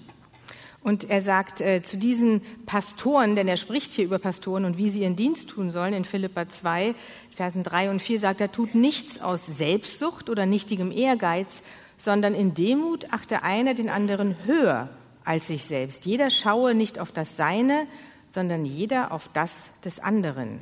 [0.84, 4.90] Und er sagt äh, zu diesen Pastoren, denn er spricht hier über Pastoren und wie
[4.90, 6.96] sie ihren Dienst tun sollen, in Philippa 2,
[7.36, 11.62] Versen 3 und 4 sagt er, tut nichts aus Selbstsucht oder nichtigem Ehrgeiz,
[12.04, 14.90] sondern in Demut achte einer den anderen höher
[15.24, 16.06] als sich selbst.
[16.06, 17.86] Jeder schaue nicht auf das Seine,
[18.32, 19.54] sondern jeder auf das
[19.86, 20.60] des anderen.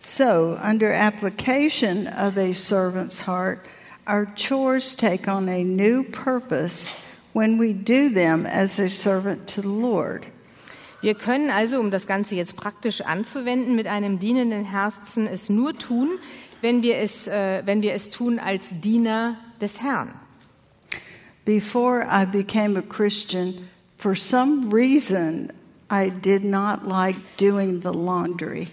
[0.00, 3.60] So, under application of a servant's heart,
[4.06, 6.90] our chores take on a new purpose
[7.32, 10.26] when we do them as a servant to the Lord.
[11.00, 15.72] Wir können also, um das Ganze jetzt praktisch anzuwenden, mit einem dienenden Herzen es nur
[15.72, 16.10] tun,
[16.60, 20.14] wenn wir es, äh, wenn wir es tun als Diener des Herrn.
[21.44, 25.50] Before I became a Christian, for some reason,
[25.90, 28.68] I did not like doing the laundry.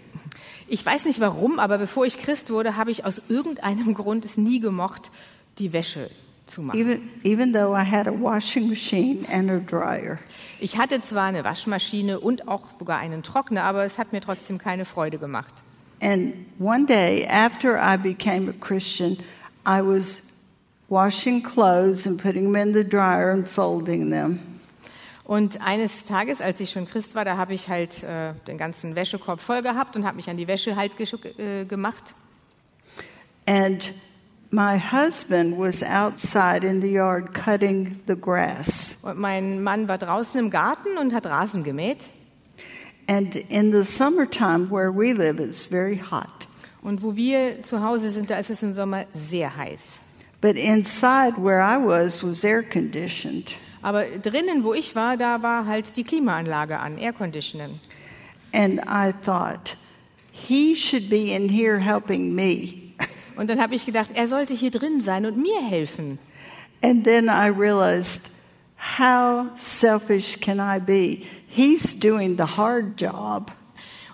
[0.67, 4.36] Ich weiß nicht warum, aber bevor ich Christ wurde, habe ich aus irgendeinem Grund es
[4.36, 5.12] nie gemocht,
[5.60, 6.10] die Wäsche
[6.48, 6.80] zu machen.
[6.80, 10.17] Even, even though I had a washing machine and a dryer.
[10.60, 14.58] Ich hatte zwar eine Waschmaschine und auch sogar einen Trockner, aber es hat mir trotzdem
[14.58, 15.54] keine Freude gemacht.
[16.02, 19.17] And one day, after I became a Christian,
[19.65, 20.21] I was
[20.89, 24.39] washing clothes and putting them in the dryer and folding them.
[25.24, 28.95] Und eines Tages, als ich schon Christ war, da habe ich halt äh, den ganzen
[28.95, 30.93] Wäschekorb voll gehabt und habe mich an die Wäsche halt
[31.39, 32.13] äh, gemacht.
[33.48, 33.91] And
[34.52, 38.98] my husband was outside in the yard cutting the grass.
[39.02, 42.06] Und mein Mann war draußen im Garten und hat Rasen gemäht.
[43.08, 46.48] And in the summertime where we live, it's very hot.
[46.84, 49.82] Und wo wir zu Hause sind, da ist es im Sommer sehr heiß.
[50.46, 53.56] But inside where I was was air conditioned.
[53.82, 57.80] Aber drinnen, wo ich war, da war halt die Klimaanlage an, Air Conditioning.
[58.54, 59.76] And I thought,
[60.32, 62.94] he should be in here helping me.
[63.38, 66.20] Und dann habe ich gedacht, er sollte hier drin sein und mir helfen.
[66.84, 68.22] And then I realized,
[69.00, 71.26] how selfish can I be?
[71.48, 73.52] He's doing the hard job.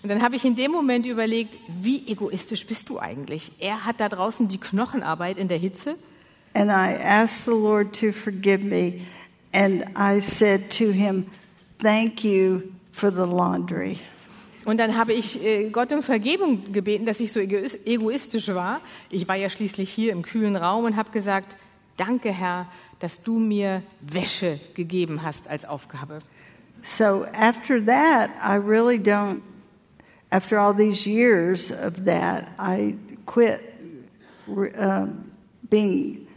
[0.01, 3.51] Und dann habe ich in dem Moment überlegt, wie egoistisch bist du eigentlich?
[3.59, 5.97] Er hat da draußen die Knochenarbeit in der Hitze
[6.53, 9.05] And I asked the Lord to forgive me.
[9.53, 11.27] And I said to him,
[11.79, 13.99] Thank you for the laundry.
[14.65, 18.81] Und dann habe ich äh, Gott um Vergebung gebeten, dass ich so egois- egoistisch war.
[19.09, 21.57] Ich war ja schließlich hier im kühlen Raum und habe gesagt,
[21.97, 22.67] danke Herr,
[22.99, 26.19] dass du mir Wäsche gegeben hast als Aufgabe.
[26.83, 29.41] So after that, I really don't,
[30.31, 33.59] after all these years of that, I quit
[34.47, 35.31] um,
[35.69, 36.27] being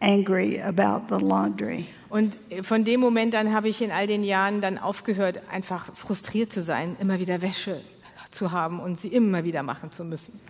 [0.00, 1.86] angry about the laundry.
[2.08, 6.52] Und von dem Moment an habe ich in all den Jahren dann aufgehört, einfach frustriert
[6.52, 7.80] zu sein, immer wieder Wäsche
[8.30, 10.40] zu haben und sie immer wieder machen zu müssen.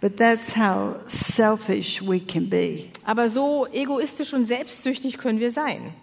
[0.00, 2.86] But that's how selfish we can be.
[3.04, 5.94] Aber so egoistisch und selbstsüchtig können wir sein.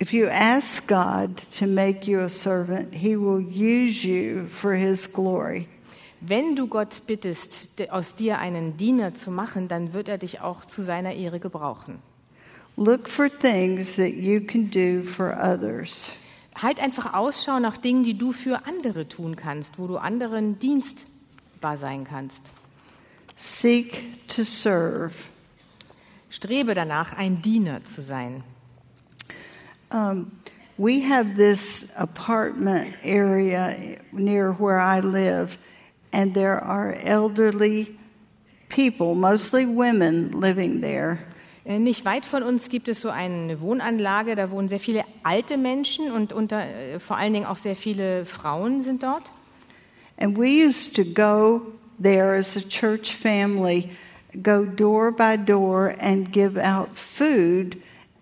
[0.00, 5.06] If you ask God to make you a servant, He will use you for His
[5.06, 5.68] glory.
[6.24, 10.64] Wenn du Gott bittest, aus dir einen Diener zu machen, dann wird er dich auch
[10.64, 11.98] zu seiner Ehre gebrauchen.
[12.76, 16.12] Look for things that you can do for others.
[16.54, 21.76] Halt einfach Ausschau nach Dingen, die du für andere tun kannst, wo du anderen dienstbar
[21.76, 22.42] sein kannst.
[23.34, 25.14] Seek to serve.
[26.30, 28.44] Strebe danach, ein Diener zu sein.
[29.92, 30.30] Um,
[30.78, 33.74] we have this apartment area
[34.12, 35.58] near where I live,
[36.12, 37.88] and there are elderly
[38.68, 41.18] people, mostly women, living there.
[41.64, 45.56] Äh, Nicht weit von uns gibt es so eine Wohnanlage, da wohnen sehr viele alte
[45.56, 49.30] Menschen und unter, äh, vor allen Dingen auch sehr viele Frauen sind dort.
[50.18, 51.62] And we used to go
[52.00, 53.90] there as a church family,
[54.42, 57.76] go door by door and give out food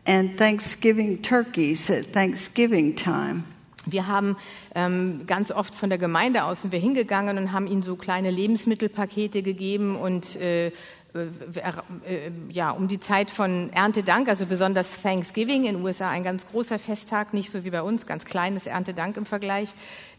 [0.06, 3.44] and Thanksgiving turkeys at Thanksgiving time.
[3.92, 4.36] Wir haben
[4.74, 8.30] ähm, ganz oft von der Gemeinde aus sind wir hingegangen und haben ihnen so kleine
[8.30, 10.72] Lebensmittelpakete gegeben und äh,
[11.12, 16.46] äh, ja, um die Zeit von Erntedank, also besonders Thanksgiving in den USA, ein ganz
[16.46, 19.70] großer Festtag, nicht so wie bei uns, ganz kleines Erntedank im Vergleich,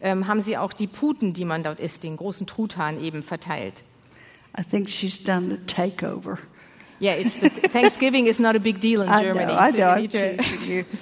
[0.02, 3.82] ähm, haben sie auch die Puten, die man dort isst, den großen Truthahn eben verteilt.
[4.58, 6.36] I think she's done a takeover.
[7.00, 9.46] Yeah, it's the, Thanksgiving is not a big deal in I Germany.
[9.46, 10.06] know, I so know.
[10.06, 10.84] to- teasing you.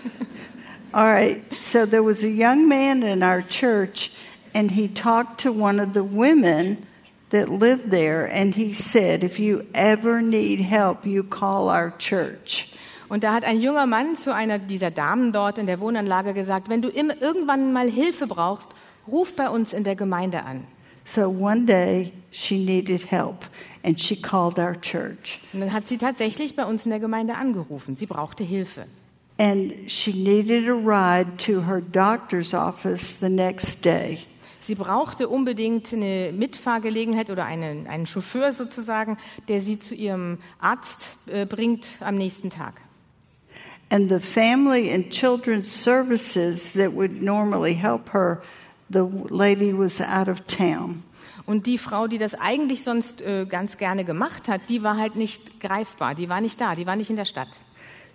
[0.92, 1.40] All right.
[1.61, 4.11] So there was a young man in our church,
[4.53, 6.87] and he talked to one of the women
[7.31, 12.66] that lived there, and he said, If you ever need help, you call our church.
[13.09, 16.68] Und da hat ein junger Mann zu einer dieser Damen dort in der Wohnanlage gesagt,
[16.68, 18.68] wenn du im, irgendwann mal Hilfe brauchst,
[19.07, 20.64] ruf bei uns in der Gemeinde an.
[21.05, 23.46] So one day she needed help,
[23.85, 25.40] and she called our church.
[25.53, 27.94] Und dann hat sie tatsächlich bei uns in der Gemeinde angerufen.
[27.94, 28.87] Sie brauchte Hilfe.
[29.40, 34.26] And she needed a ride to her doctor's office the next day.
[34.61, 39.16] Sie brauchte unbedingt eine Mitfahrgelegenheit oder einen, einen Chauffeur sozusagen,
[39.48, 42.83] der sie zu ihrem Arzt äh, bringt am nächsten Tag.
[43.88, 48.42] And the family and children's services that would normally help her,
[48.90, 51.03] the lady was out of town.
[51.46, 55.16] Und die Frau, die das eigentlich sonst äh, ganz gerne gemacht hat, die war halt
[55.16, 57.48] nicht greifbar, die war nicht da, die war nicht in der Stadt.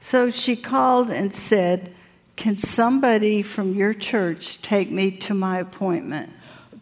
[0.06, 1.92] So she called and said,
[2.36, 6.30] Can somebody from your church take me to my appointment?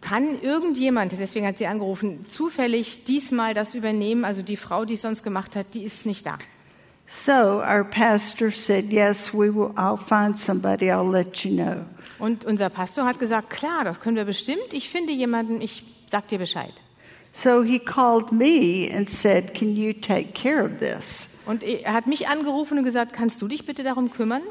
[0.01, 4.25] Kann irgendjemand, deswegen hat sie angerufen, zufällig diesmal das übernehmen?
[4.25, 6.37] Also die Frau, die es sonst gemacht hat, die ist nicht da.
[7.07, 11.85] So our pastor said, Yes, we will, I'll find somebody, I'll let you know.
[12.19, 14.73] Und unser Pastor hat gesagt, klar, das können wir bestimmt.
[14.73, 16.73] Ich finde jemanden, ich sag dir Bescheid.
[17.31, 21.29] So he called me and said, Can you take care of this?
[21.45, 24.41] Und er hat mich angerufen und gesagt, kannst du dich bitte darum kümmern?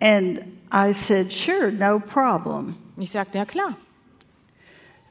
[0.00, 2.76] And I said, Sure, no problem.
[2.96, 3.76] Und ich sagte, ja klar.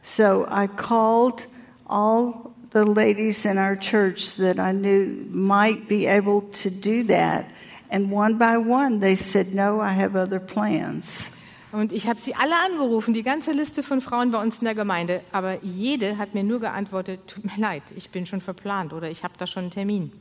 [0.02, 1.48] So I called
[1.86, 7.46] all the ladies in our church that I knew might be able to do that.
[7.90, 11.30] And one by one, they said, No, I have other plans.
[11.74, 14.76] Und ich habe sie alle angerufen, die ganze Liste von Frauen bei uns in der
[14.76, 15.22] Gemeinde.
[15.34, 19.24] Aber jede hat mir nur geantwortet, tut mir leid, ich bin schon verplant oder ich
[19.24, 20.12] habe da schon einen Termin.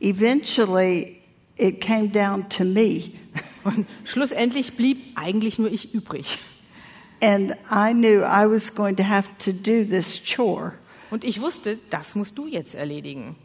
[0.00, 1.22] Eventually,
[1.56, 3.12] it came down to me.
[3.64, 6.38] Und schlussendlich blieb eigentlich nur ich übrig.
[7.22, 10.72] And I knew I was going to have to do this chore.
[11.10, 13.36] Und ich wusste, das musst du jetzt erledigen.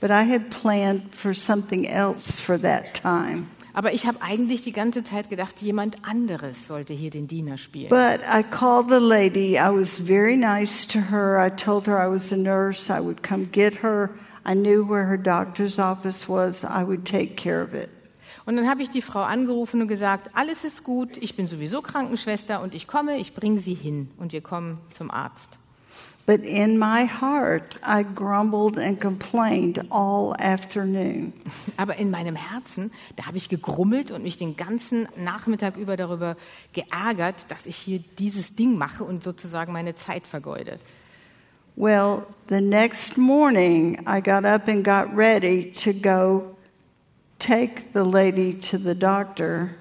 [0.00, 3.46] But I had planned for something else for that time.
[3.74, 7.88] Aber ich habe eigentlich die ganze Zeit gedacht, jemand anderes sollte hier den Diener spielen.
[7.88, 9.56] But I called the lady.
[9.56, 11.38] I was very nice to her.
[11.38, 12.92] I told her I was a nurse.
[12.92, 14.10] I would come get her.
[14.46, 16.64] I knew where her doctor's office was.
[16.64, 17.88] I would take care of it.
[18.44, 21.80] Und dann habe ich die Frau angerufen und gesagt, alles ist gut, ich bin sowieso
[21.80, 25.58] Krankenschwester und ich komme, ich bringe sie hin und wir kommen zum Arzt.
[26.24, 31.32] But in my heart, I grumbled and complained all afternoon.
[31.76, 36.36] Aber in meinem Herzen, da habe ich gegrummelt und mich den ganzen Nachmittag über darüber
[36.74, 40.78] geärgert, dass ich hier dieses Ding mache und sozusagen meine Zeit vergeude.
[41.74, 46.54] Well, the next morning, I got up and got ready to go
[47.38, 49.74] take the lady to the doctor.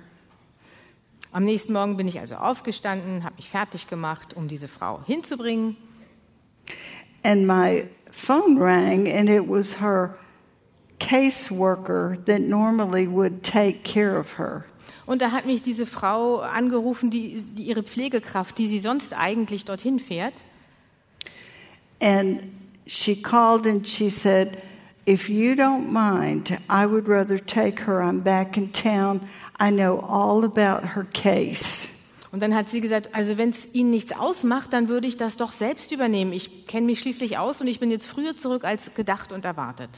[1.33, 5.75] Am nächsten Morgen bin ich also aufgestanden, habe mich fertig gemacht, um diese Frau hinzubringen.
[7.23, 10.17] And my phone rang, and it was her
[10.99, 14.63] caseworker that normally would take care of her.
[15.05, 19.65] Und da hat mich diese Frau angerufen, die, die ihre Pflegekraft, die sie sonst eigentlich
[19.65, 20.41] dorthin fährt.
[22.01, 22.51] And
[22.87, 24.61] she called and she said,
[25.05, 28.01] If you don't mind, I would rather take her.
[28.01, 29.21] I'm back in town.
[29.59, 31.87] I know all about her case.
[32.31, 35.35] Und dann hat sie gesagt, also wenn es Ihnen nichts ausmacht, dann würde ich das
[35.35, 36.31] doch selbst übernehmen.
[36.31, 39.89] Ich kenne mich schließlich aus und ich bin jetzt früher zurück als gedacht und erwartet.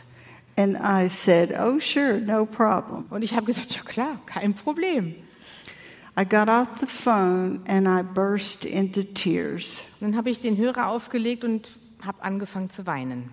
[0.55, 3.05] And I said, Oh, sure, no problem.
[3.09, 5.15] Und ich habe gesagt, ja klar, kein Problem.
[6.19, 9.83] I got off the phone and I burst into tears.
[9.99, 11.69] Und dann habe ich den Hörer aufgelegt und
[12.05, 13.29] habe angefangen zu weinen.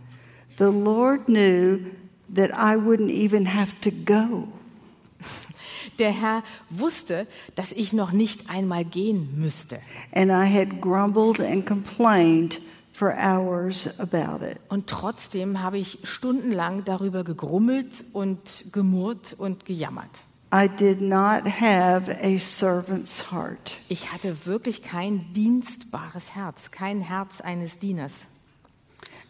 [0.59, 1.81] The Lord knew
[2.35, 4.49] that I wouldn't even have to go.
[5.99, 9.81] Der Herr wusste, dass ich noch nicht einmal gehen müsste.
[10.15, 12.61] And I had grumbled and complained
[12.93, 14.59] for hours about it.
[14.69, 20.11] Und trotzdem habe ich stundenlang darüber gegrummelt und gemurrt und gejammert.
[20.53, 23.79] I did not have a servant's heart.
[23.89, 28.13] Ich hatte wirklich kein dienstbares Herz, kein Herz eines Dieners.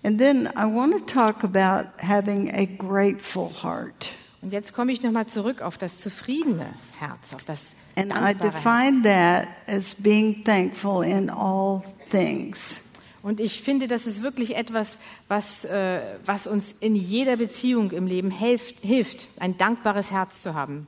[0.02, 4.12] And then I want to talk about having a grateful heart.
[4.42, 6.66] Und jetzt komme ich nochmal zurück auf das zufriedene
[6.98, 8.62] Herz, auf das And I dankbare Herz.
[8.62, 12.80] define that as being thankful in all things.
[13.22, 14.96] Und ich finde, das ist wirklich etwas,
[15.28, 20.54] was, äh, was uns in jeder Beziehung im Leben hilft, hilft, ein dankbares Herz zu
[20.54, 20.86] haben.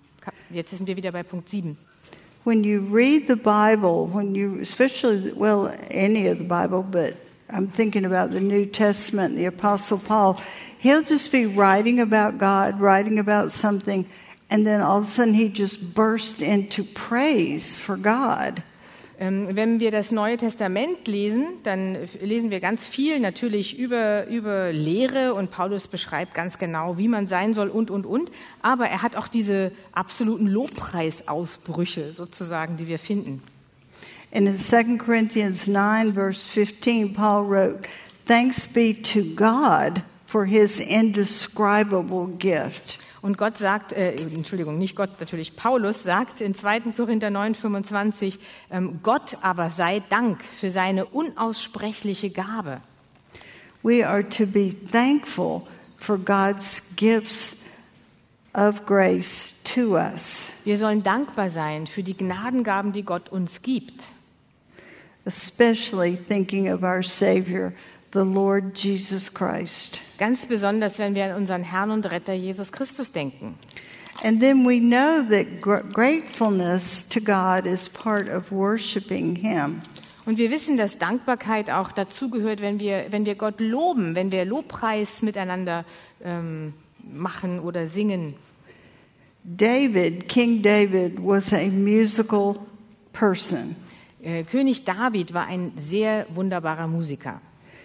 [0.49, 1.77] Jetzt sind wir wieder bei Punkt 7.
[2.45, 7.15] When you read the Bible, when you, especially, well, any of the Bible, but
[7.53, 10.41] I'm thinking about the New Testament, the Apostle Paul,
[10.79, 14.07] he'll just be writing about God, writing about something,
[14.49, 18.63] and then all of a sudden he just burst into praise for God.
[19.19, 24.73] Ähm, wenn wir das Neue Testament lesen, dann lesen wir ganz viel natürlich über, über
[24.73, 28.33] Lehre und Paulus beschreibt ganz genau, wie man sein soll und, und, und.
[28.63, 33.43] Aber er hat auch diese absoluten Lobpreisausbrüche sozusagen, die wir finden.
[34.33, 37.87] And in 2 Corinthians 9, verse 15, Paul wrote,
[38.27, 42.99] Thanks be to God for his indescribable gift.
[43.21, 46.93] Und Gott sagt, äh, Entschuldigung, nicht Gott, natürlich Paulus sagt in 2.
[46.97, 48.39] Korinther 9, 25,
[48.71, 52.81] ähm, Gott aber sei Dank für seine unaussprechliche Gabe.
[53.83, 55.63] We are to be thankful
[55.99, 57.57] for God's gifts
[58.55, 64.09] of grace to us, Wir sollen dankbar sein für die Gnadengaben, die Gott uns gibt.
[65.27, 67.75] Especially thinking of our Savior,
[68.13, 70.01] the Lord Jesus Christ.
[70.19, 73.57] Ganz besonders, wenn wir an unseren Herrn und Retter Jesus Christus denken.
[74.23, 79.83] And then we know that gr- gratefulness to God is part of worshiping Him.
[80.25, 84.45] Und wir wissen, dass Dankbarkeit auch dazugehört, wenn wir, wenn wir Gott loben, wenn wir
[84.45, 85.85] Lobpreis miteinander
[86.23, 86.75] ähm,
[87.13, 88.35] machen oder singen.
[89.43, 92.57] David, King David, was a musical
[93.13, 93.75] person.
[94.23, 97.41] Äh, König David war ein sehr wunderbarer Musiker.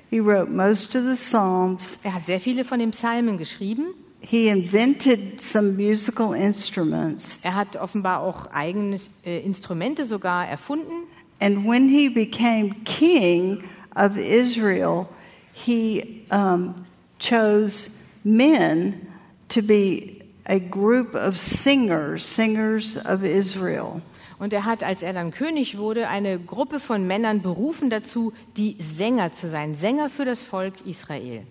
[0.10, 1.98] He wrote most of the Psalms.
[2.04, 3.94] Er hat sehr viele von den Psalmen geschrieben.
[4.22, 7.40] He invented some musical instruments.
[7.44, 11.08] Er hat offenbar auch eigene äh, Instrumente sogar erfunden.
[11.40, 13.64] And when he became king
[13.96, 15.08] of Israel,
[15.54, 16.76] he um,
[17.20, 17.90] chose
[18.24, 19.08] men
[19.50, 24.02] to be a group of singers, singers of Israel.
[24.40, 28.78] Und er hat, als er dann König wurde, eine Gruppe von Männern berufen dazu, die
[28.80, 31.44] Sänger zu sein, Sänger für das Volk Israel.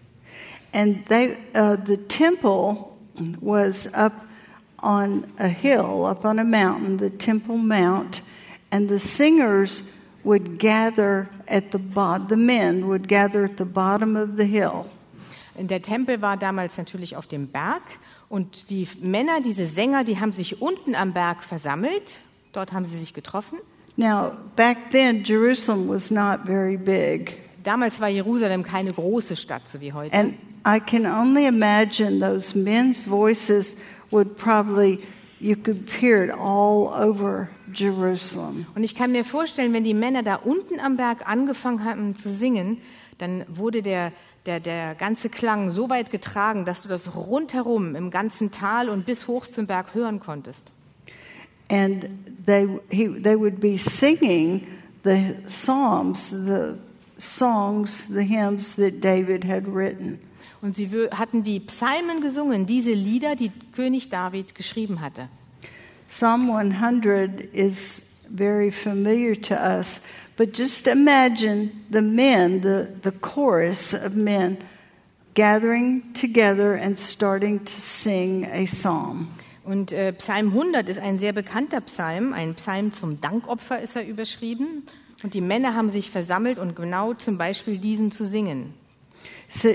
[0.73, 2.77] And they, uh, the temple
[3.41, 4.13] was up
[4.83, 8.23] on a hill, up on a mountain, the Temple Mount,
[8.71, 9.83] and the singers
[10.23, 14.87] would gather at the bottom, the men would gather at the bottom of the hill.
[15.59, 17.83] Der Tempel war damals natürlich auf dem Berg
[18.29, 22.17] und die Männer, diese Sänger, die haben sich unten am Berg versammelt.
[22.57, 23.59] Dort haben sie sich getroffen.
[23.97, 27.37] Now, back then, Jerusalem was not very big.
[27.63, 30.17] Damals war Jerusalem keine große Stadt, so wie heute.
[30.17, 30.35] And
[30.67, 33.77] I can only imagine those men's voices
[34.11, 35.01] would probably,
[35.39, 38.65] you could hear it all over Jerusalem.
[38.75, 42.31] Und ich kann mir vorstellen, wenn die Männer da unten am Berg angefangen hatten zu
[42.31, 42.79] singen,
[43.19, 44.13] dann wurde der,
[44.47, 49.05] der, der ganze Klang so weit getragen, dass du das rundherum im ganzen Tal und
[49.05, 50.73] bis hoch zum Berg hören konntest.
[51.69, 54.67] And they, he, they would be singing
[55.03, 56.79] the psalms, the
[57.19, 60.21] songs, the hymns that David had written.
[60.63, 65.29] Und sie hatten die Psalmen gesungen, diese Lieder, die König David geschrieben hatte.
[66.09, 70.01] Psalm 100 is very familiar to us,
[70.37, 74.59] but just imagine the men, the, the chorus of men,
[75.35, 79.29] gathering together and starting to sing a psalm.
[79.67, 84.07] Und äh, Psalm 100 ist ein sehr bekannter Psalm, ein Psalm zum Dankopfer ist er
[84.07, 84.85] überschrieben.
[85.25, 88.75] Und die Männer haben sich versammelt und genau zum Beispiel diesen zu singen.
[89.49, 89.71] So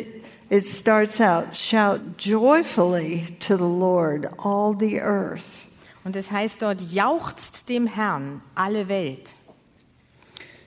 [0.50, 5.68] it starts out, shout joyfully to the Lord, all the earth.
[6.06, 9.34] Und es heißt dort, jauchzt dem Herrn alle Welt.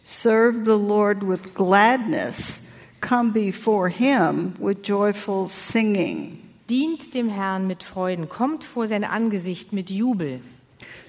[0.02, 2.60] Serve the Lord with gladness.
[3.00, 6.43] Come before him with joyful singing.
[6.70, 10.40] Dient dem Herrn mit Freuden, kommt vor sein Angesicht mit Jubel.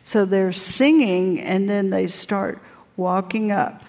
[0.03, 2.60] So they're singing and then they start
[2.97, 3.82] walking up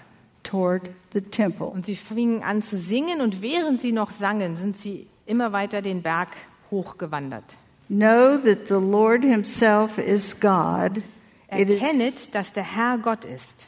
[0.43, 1.67] toward the temple.
[1.67, 5.81] Und sie fingen an zu singen und während sie noch sangen, sind sie immer weiter
[5.81, 6.29] den Berg
[6.71, 7.57] hochgewandert.
[7.89, 11.03] Know that the Lord himself is God.
[11.47, 13.67] Erkennet, dass der Herr Gott ist.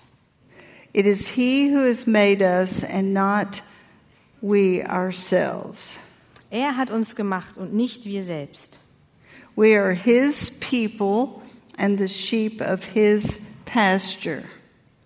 [0.94, 3.62] it is he who has made us and not
[4.42, 5.98] we ourselves.
[6.52, 8.80] Er hat uns gemacht und nicht wir selbst.
[9.56, 11.42] We are his people
[11.78, 14.44] and the sheep of his pasture.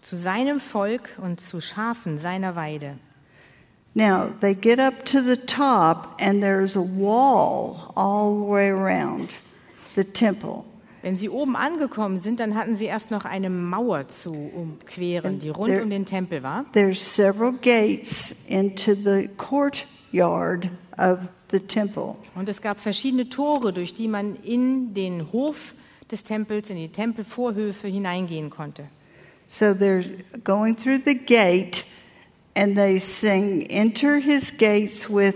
[0.02, 2.98] Zu seinem Volk und zu Schafen seiner Weide.
[3.96, 9.30] Now, they get up to the top, and there's a wall all the way around
[9.96, 10.64] the temple.
[11.04, 15.50] Wenn sie oben angekommen sind, dann hatten sie erst noch eine Mauer zu umqueren, die
[15.50, 16.66] rund There- um den Tempel war.
[16.74, 20.70] There's several gates into the courtyard.
[20.98, 25.74] Und es gab verschiedene Tore, durch die man in den Hof
[26.12, 28.88] des Tempels, in die Tempelvorhöfe hineingehen konnte.
[29.48, 30.04] So they're
[30.44, 31.86] going through the gate,
[32.56, 35.36] and they sing, Enter his gates with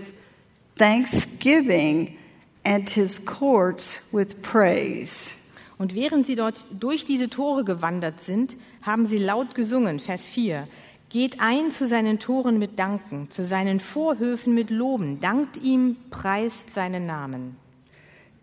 [0.76, 2.16] thanksgiving
[2.64, 5.32] and his courts with praise.
[5.78, 10.66] Und während sie dort durch diese Tore gewandert sind, haben sie laut gesungen, Vers 4.
[11.10, 16.74] Geht ein zu seinen Toren mit Danken, zu seinen Vorhöfen mit Loben, dankt ihm, preist
[16.74, 17.56] seinen Namen.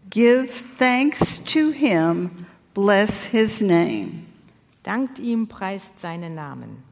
[0.10, 0.48] Give
[0.80, 2.32] thanks to him,
[2.74, 4.26] bless his name.
[4.82, 6.84] Dankt ihm, preist seinen Namen.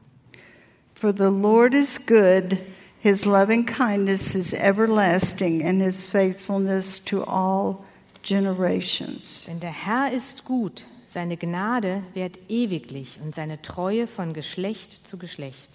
[0.94, 2.58] For the Lord is good,
[3.00, 7.84] his loving kindness is everlasting, and his faithfulness to all
[8.22, 9.44] generations.
[9.46, 10.84] Denn der Herr ist gut,
[11.14, 15.70] seine Gnade währt ewiglich und seine Treue von Geschlecht zu Geschlecht.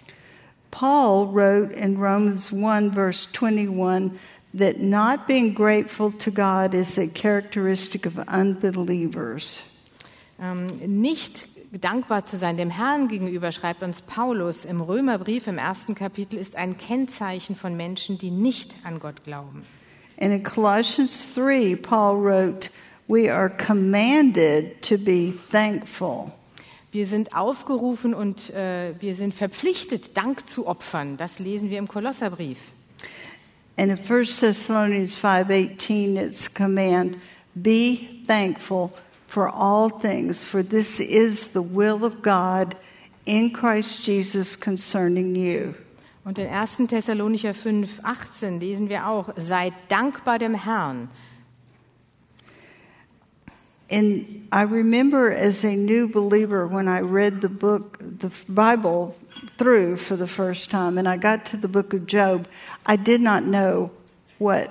[0.70, 4.18] Paul wrote in Romans 1, verse 21,
[4.56, 9.62] that not being grateful to God is a characteristic of unbelievers.
[10.38, 15.94] Ähm, nicht dankbar zu sein dem Herrn gegenüber, schreibt uns Paulus im Römerbrief im ersten
[15.94, 19.64] Kapitel, ist ein Kennzeichen von Menschen, die nicht an Gott glauben.
[20.20, 22.68] And in Colossians 3, Paul wrote,
[23.10, 26.30] We are commanded to be thankful.
[26.92, 31.16] Wir sind aufgerufen und äh, wir sind verpflichtet, Dank zu opfern.
[31.16, 32.58] Das lesen wir im Kolosserbrief.
[33.76, 37.16] And in 1 Thessalonians 5:18 it's a command,
[37.56, 37.98] be
[38.28, 38.92] thankful
[39.26, 42.76] for all things, for this is the will of God
[43.24, 45.74] in Christ Jesus concerning you.
[46.24, 46.86] Und in 1.
[46.86, 51.08] Thessalonicher 5, 18 lesen wir auch, seid dankbar dem Herrn.
[53.90, 59.16] And I remember as a new believer when I read the book, the Bible
[59.58, 62.46] through for the first time, and I got to the book of Job,
[62.86, 63.90] I did not know
[64.38, 64.70] what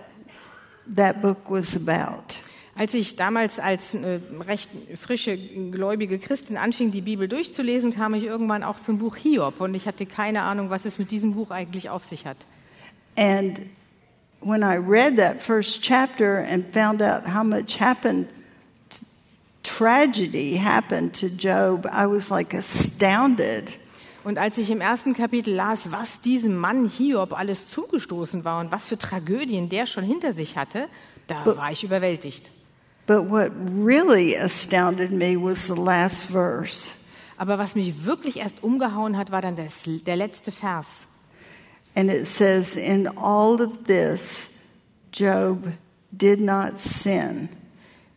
[0.88, 2.38] that book was about.
[2.76, 8.24] Als ich damals als äh, recht frische gläubige Christin anfing, die Bibel durchzulesen, kam ich
[8.24, 11.51] irgendwann auch zum Buch Hiob und ich hatte keine Ahnung, was es mit diesem Buch
[11.51, 12.38] eigentlich auf sich hat.
[13.17, 13.59] And
[14.39, 18.30] when I read that first chapter and found out how much happened,
[19.64, 23.72] tragedy happened to Job, I was like astounded.
[24.24, 28.72] Und als ich im ersten Kapitel las, was diesem Mann Hiob alles zugestoßen war und
[28.72, 30.88] was für Tragödien der schon hinter sich hatte,
[31.28, 32.51] da war ich überwältigt.
[33.07, 36.91] But what really astounded me was the last verse.
[37.38, 40.86] Aber was mich wirklich erst umgehauen hat, war dann das, der letzte Vers.
[41.95, 44.49] And it says, In all of this,
[45.12, 45.70] Job
[46.12, 47.49] did not sin.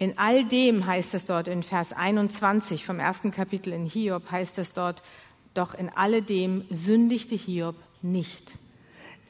[0.02, 4.58] In all dem heißt es dort in Vers 21 vom ersten Kapitel in Hiob, heißt
[4.58, 5.00] es dort,
[5.54, 8.56] doch in alledem sündigte Hiob nicht.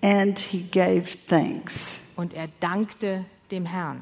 [0.00, 1.98] And he gave thanks.
[2.16, 4.00] Und er dankte dem Herrn.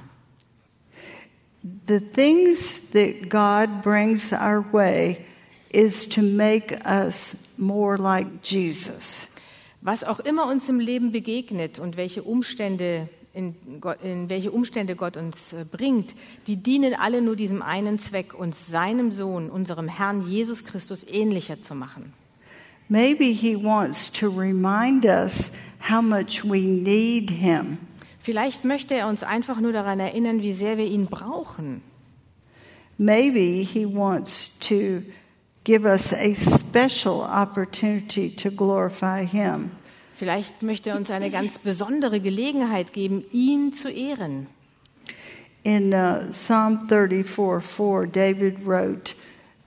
[1.88, 5.26] The things that God brings our way
[5.70, 9.26] is to make us more like Jesus.
[9.80, 13.54] Was auch immer uns im Leben begegnet und welche Umstände in,
[14.02, 16.14] in, welche Umstände Gott uns äh, bringt,
[16.46, 21.60] die dienen alle nur diesem einen Zweck, uns seinem Sohn, unserem Herrn Jesus Christus ähnlicher
[21.60, 22.12] zu machen.
[22.88, 25.52] Maybe he wants to remind us
[25.88, 27.78] how much we need him.
[28.20, 31.82] Vielleicht möchte er uns einfach nur daran erinnern, wie sehr wir ihn brauchen.
[32.98, 35.02] Maybe he wants to
[35.64, 39.70] give us a special opportunity to glorify him.
[40.20, 44.48] Vielleicht möchte er uns eine ganz besondere Gelegenheit geben, ihn zu ehren.
[45.62, 49.14] In uh, Psalm 34 4, David wrote,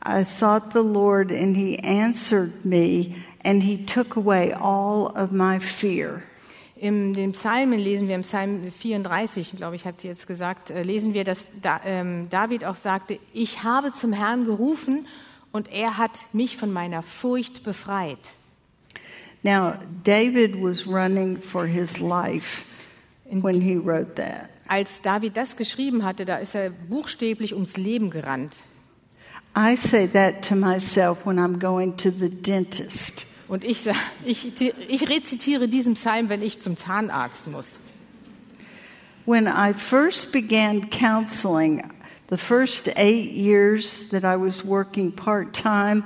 [0.06, 5.60] I sought the Lord, and he answered me, and he took away all of my
[5.60, 6.22] fear.
[6.76, 10.84] In den Psalmen lesen wir im Psalm 34, glaube ich, hat sie jetzt gesagt, äh,
[10.84, 15.08] lesen wir, dass da, ähm, David auch sagte, ich habe zum Herrn gerufen
[15.52, 18.36] und er hat mich von meiner Furcht befreit.
[19.44, 22.66] Now, David was running for his life
[23.30, 24.50] when he wrote that.
[24.68, 28.64] Als David das geschrieben hatte, da ist er buchstäblich ums Leben gerannt.
[29.56, 33.26] I say that to myself when I'm going to the dentist.
[33.48, 33.88] Und ich,
[34.26, 37.68] ich, ich rezitiere diesen Psalm, wenn ich zum Zahnarzt muss.
[39.26, 41.84] When I first began counseling,
[42.30, 46.04] the first eight years that I was working part time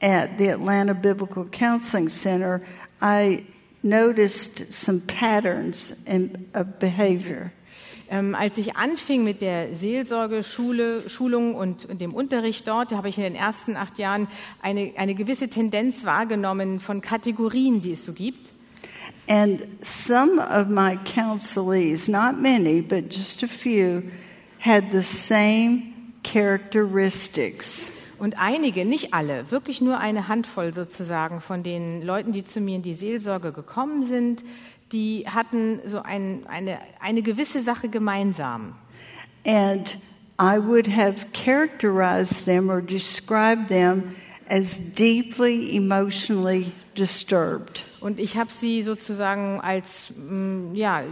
[0.00, 2.62] at the Atlanta Biblical Counseling Center,
[3.00, 3.44] I
[3.82, 7.52] noticed some patterns in, of behavior.
[8.12, 13.16] Ähm, als ich anfing mit der Seelsorgeschule, Schulung und, und dem Unterricht dort, habe ich
[13.18, 14.26] in den ersten acht Jahren
[14.60, 18.52] eine, eine gewisse Tendenz wahrgenommen von Kategorien, die es so gibt.
[19.28, 24.02] And some of my counselees, not many, but just a few,
[24.58, 25.94] had the same
[26.24, 27.92] characteristics.
[28.20, 32.76] Und einige, nicht alle, wirklich nur eine Handvoll sozusagen von den Leuten, die zu mir
[32.76, 34.44] in die Seelsorge gekommen sind,
[34.92, 38.74] die hatten so ein, eine, eine gewisse Sache gemeinsam.
[39.46, 39.98] And
[40.38, 44.16] I would have characterized them or described them
[44.50, 47.86] as deeply emotionally disturbed.
[48.00, 51.04] Und ich habe sie sozusagen als mm, ja,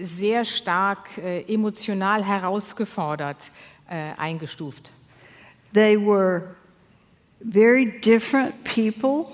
[0.00, 3.52] sehr stark äh, emotional herausgefordert
[3.88, 4.90] äh, eingestuft.
[5.74, 6.42] They were
[7.40, 9.26] very different people.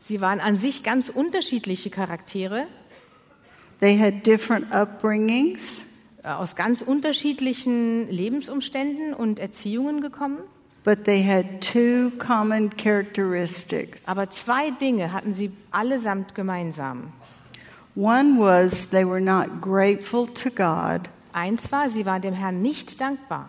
[0.00, 2.66] Sie waren an sich ganz unterschiedliche Charaktere
[3.80, 5.82] They had different upbringings,
[6.22, 10.38] äh, aus ganz unterschiedlichen Lebensumständen und Erziehungen gekommen.
[10.84, 14.06] but they had two common characteristics.
[14.08, 17.12] Aber zwei Dinge hatten sie allesamt gemeinsam.
[17.94, 23.00] One was they were not grateful to God, Eins war, sie waren dem Herrn nicht
[23.00, 23.48] dankbar.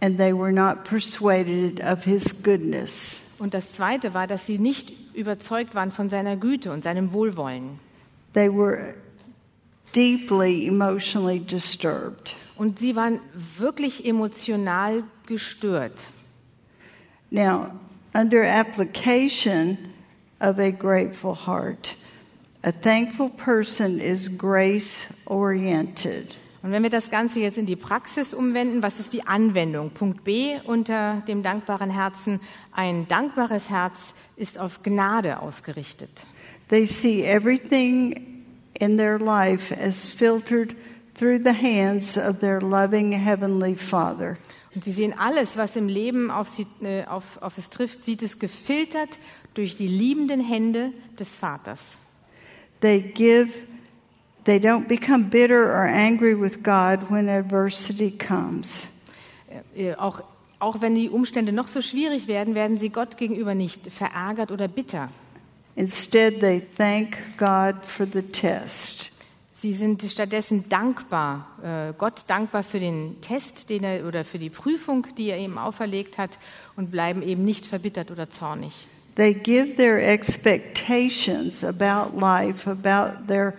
[0.00, 3.20] And they were not persuaded of his goodness.
[3.38, 7.78] Und das zweite war, dass sie nicht überzeugt waren von seiner Güte und seinem Wohlwollen.
[8.32, 8.94] They were
[9.94, 12.34] deeply emotionally disturbed.
[12.56, 13.20] Und sie waren
[13.58, 15.98] wirklich emotional gestört.
[17.30, 17.72] Now,
[18.14, 19.92] under application
[20.40, 21.94] of a grateful heart,
[22.62, 26.36] a thankful person is grace oriented.
[26.66, 29.90] Und wenn wir das Ganze jetzt in die Praxis umwenden, was ist die Anwendung?
[29.90, 32.40] Punkt B unter dem dankbaren Herzen.
[32.72, 33.96] Ein dankbares Herz
[34.34, 36.10] ist auf Gnade ausgerichtet.
[36.68, 38.44] They see everything
[38.80, 40.74] in their life as filtered
[41.14, 44.36] through the hands of their loving Heavenly Father.
[44.74, 48.24] Und sie sehen alles, was im Leben auf, sie, äh, auf, auf es trifft, sieht
[48.24, 49.20] es gefiltert
[49.54, 51.80] durch die liebenden Hände des Vaters.
[52.80, 53.50] They give,
[54.46, 58.86] they don't become bitter or angry with God when adversity comes.
[59.76, 60.22] Äh, Auch,
[60.58, 64.68] auch wenn die Umstände noch so schwierig werden, werden sie Gott gegenüber nicht verärgert oder
[64.68, 65.08] bitter.
[65.74, 69.10] Instead, they thank God for the test.
[69.52, 74.50] Sie sind stattdessen dankbar, äh, Gott dankbar für den Test den er, oder für die
[74.50, 76.38] Prüfung, die er ihm auferlegt hat
[76.76, 78.86] und bleiben eben nicht verbittert oder zornig.
[79.16, 83.54] They give their expectations about life, about their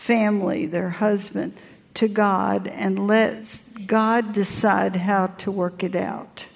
[0.00, 1.52] family, their husband,
[1.94, 3.44] to God and let
[3.86, 6.46] God decide how to work it out.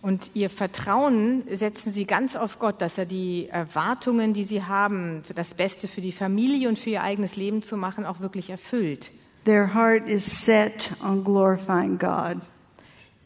[0.00, 5.22] Und ihr Vertrauen setzen sie ganz auf Gott, dass er die Erwartungen, die sie haben,
[5.26, 8.50] für das Beste für die Familie und für ihr eigenes Leben zu machen, auch wirklich
[8.50, 9.10] erfüllt.
[9.46, 12.36] Their heart is set on glorifying God.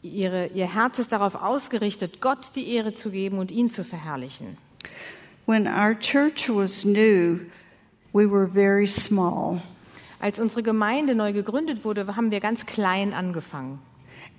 [0.03, 4.57] Ihre, ihr Herz ist darauf ausgerichtet, Gott die Ehre zu geben und ihn zu verherrlichen.
[5.47, 7.41] When our church was new,
[8.19, 9.61] we were very small.
[10.21, 13.79] Als unsere Gemeinde neu gegründet wurde, haben wir ganz klein angefangen.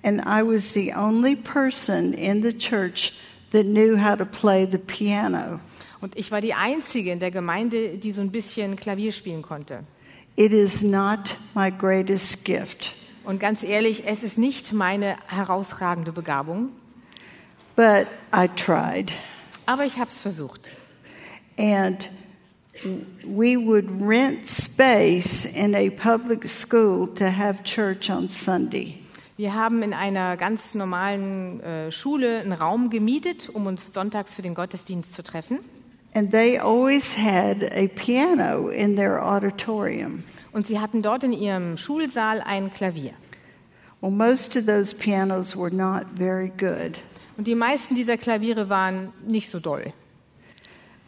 [0.02, 3.12] And I was the only person in the church
[3.52, 5.60] that knew how to play the piano.
[6.00, 9.84] Und ich war die Einzige in der Gemeinde, die so ein bisschen Klavier spielen konnte.
[10.36, 16.70] It is not my greatest gift, Und ganz ehrlich, es ist nicht meine herausragende Begabung,
[17.76, 19.12] but I tried.
[19.66, 20.68] aber ich habe es versucht.
[21.58, 22.08] And
[23.24, 28.96] we would rent space in a public school to have church on Sunday.
[29.36, 34.42] Wir haben in einer ganz normalen äh, Schule einen Raum gemietet, um uns sonntags für
[34.42, 35.60] den Gottesdienst zu treffen.
[36.12, 40.24] And they always had a piano in their auditorium.
[40.52, 43.12] Und sie hatten dort in ihrem Schulsaal ein Klavier.
[44.00, 47.00] Well, most of those pianos were not very good.
[47.36, 49.94] Und die meisten dieser Klaviere waren nicht so doll.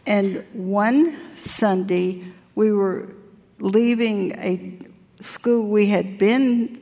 [0.06, 2.24] And one Sunday,
[2.54, 3.08] we were
[3.60, 4.78] leaving a
[5.22, 6.78] school we had been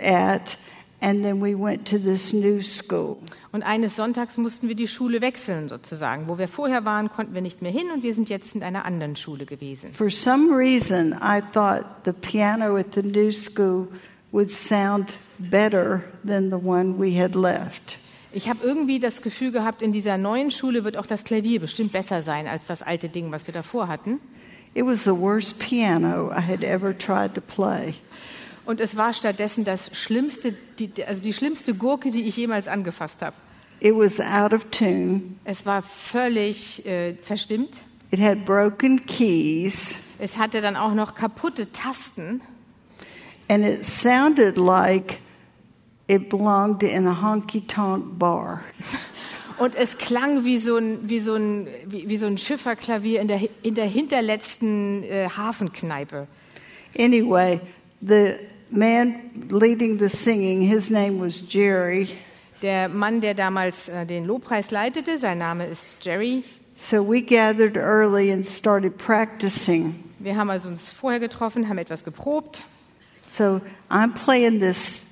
[0.00, 0.56] at,
[1.00, 3.18] and then we went to this new school.
[3.52, 6.26] Und eines Sonntags mussten wir die Schule wechseln sozusagen.
[6.26, 8.86] Wo wir vorher waren, konnten wir nicht mehr hin und wir sind jetzt in einer
[8.86, 9.92] anderen Schule gewesen.
[9.92, 13.88] For some reason, I thought the piano at the new school
[14.32, 17.98] would sound better than the one we had left.
[18.32, 21.92] Ich habe irgendwie das Gefühl gehabt, in dieser neuen Schule wird auch das Klavier bestimmt
[21.92, 24.20] besser sein als das alte Ding, was wir davor hatten.
[24.74, 27.94] It was the worst piano I had ever tried to play.
[28.64, 33.20] Und es war stattdessen das schlimmste, die, also die schlimmste Gurke, die ich jemals angefasst
[33.20, 33.36] habe.
[33.80, 35.22] It was out of tune.
[35.44, 37.82] Es war völlig äh, verstimmt.
[38.12, 42.40] It had broken keys, Es hatte dann auch noch kaputte Tasten
[43.48, 45.20] and it sounded like
[46.12, 48.62] it belonged in a honky tonk bar.
[49.58, 53.28] und es klang wie so ein, wie so ein, wie, wie so ein Schifferklavier in
[53.28, 56.26] der, in der hinterletzten äh, Hafenkneipe.
[56.98, 57.60] Anyway,
[58.00, 58.34] the
[58.70, 62.08] man leading the singing, his name was Jerry.
[62.60, 66.44] Der Mann, der damals äh, den Lobpreis leitete, sein Name ist Jerry.
[66.76, 69.94] So we gathered early and started practicing.
[70.18, 72.62] Wir haben also uns vorher getroffen, haben etwas geprobt.
[73.28, 73.60] So
[73.90, 75.02] I'm playing this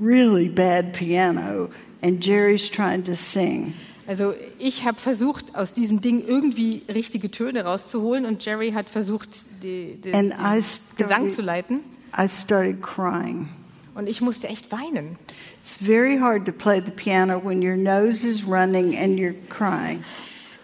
[0.00, 1.70] really bad piano,
[2.02, 3.74] and Jerry's trying to sing.
[4.06, 9.28] Also ich habe versucht, aus diesem Ding irgendwie richtige Töne rauszuholen und Jerry hat versucht,
[9.62, 11.80] die, die, And I den started- Gesang zu leiten.
[12.18, 13.48] I started crying.
[13.94, 15.16] Und ich musste echt weinen.
[15.60, 20.02] It's very hard to play the piano when your nose is running and you're crying.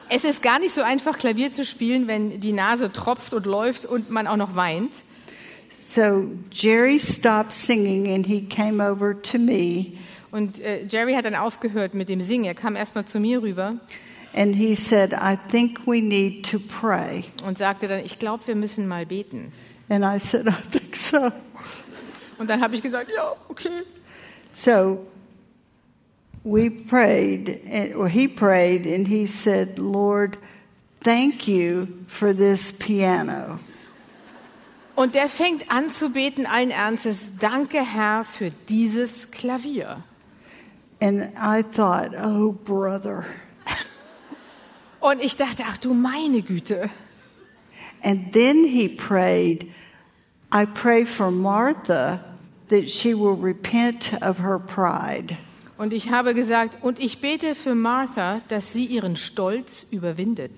[0.08, 3.84] Es ist gar nicht so einfach, Klavier zu spielen, wenn die Nase tropft und läuft
[3.86, 5.02] und man auch noch weint.
[5.88, 9.98] So Jerry stopped singing and he came over to me
[10.32, 12.44] Und äh, Jerry hat dann aufgehört mit dem Singen.
[12.44, 13.76] Er kam erstmal zu mir rüber
[14.34, 17.24] and he said, I think we need to pray.
[17.44, 19.52] und sagte dann, ich glaube, wir müssen mal beten.
[19.88, 21.30] And I said, I think so.
[22.38, 23.82] Und dann habe ich gesagt, ja, okay.
[24.54, 25.06] So
[26.44, 30.36] we prayed, and, or he prayed, and he said, Lord,
[31.02, 33.60] thank you for this piano.
[34.96, 40.02] Und der fängt an zu beten allen Ernstes, danke Herr für dieses Klavier.
[41.00, 43.24] And I thought, oh, brother.
[45.00, 46.88] Und ich dachte, ach du meine Güte.
[48.02, 49.70] And then he prayed,
[50.50, 52.20] I pray for Martha
[52.68, 55.36] that she will repent of her pride.
[55.76, 60.52] Und ich habe gesagt, und ich bete für Martha, dass sie ihren Stolz überwindet.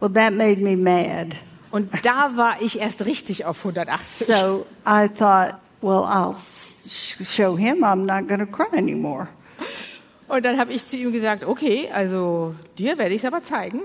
[0.00, 1.36] Well, that made me mad.
[1.70, 4.26] Und da war ich erst richtig auf 180.
[4.26, 6.36] So I thought, well, I'll
[6.88, 9.28] show him I'm not going to cry anymore.
[10.28, 13.82] Und dann habe ich zu ihm gesagt, okay, also dir werde ich es aber zeigen.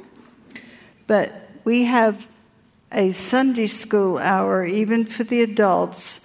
[1.08, 1.30] But
[1.64, 2.28] we have
[2.92, 6.22] a Sunday school hour, even for the adults,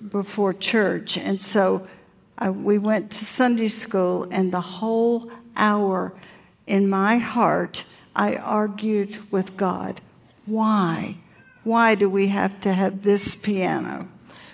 [0.00, 1.18] before church.
[1.18, 1.86] And so
[2.38, 6.12] I, we went to Sunday school, and the whole hour
[6.66, 7.84] in my heart,
[8.16, 10.00] I argued with God.
[10.52, 11.16] Why?
[11.64, 14.06] Why do we have to have this piano?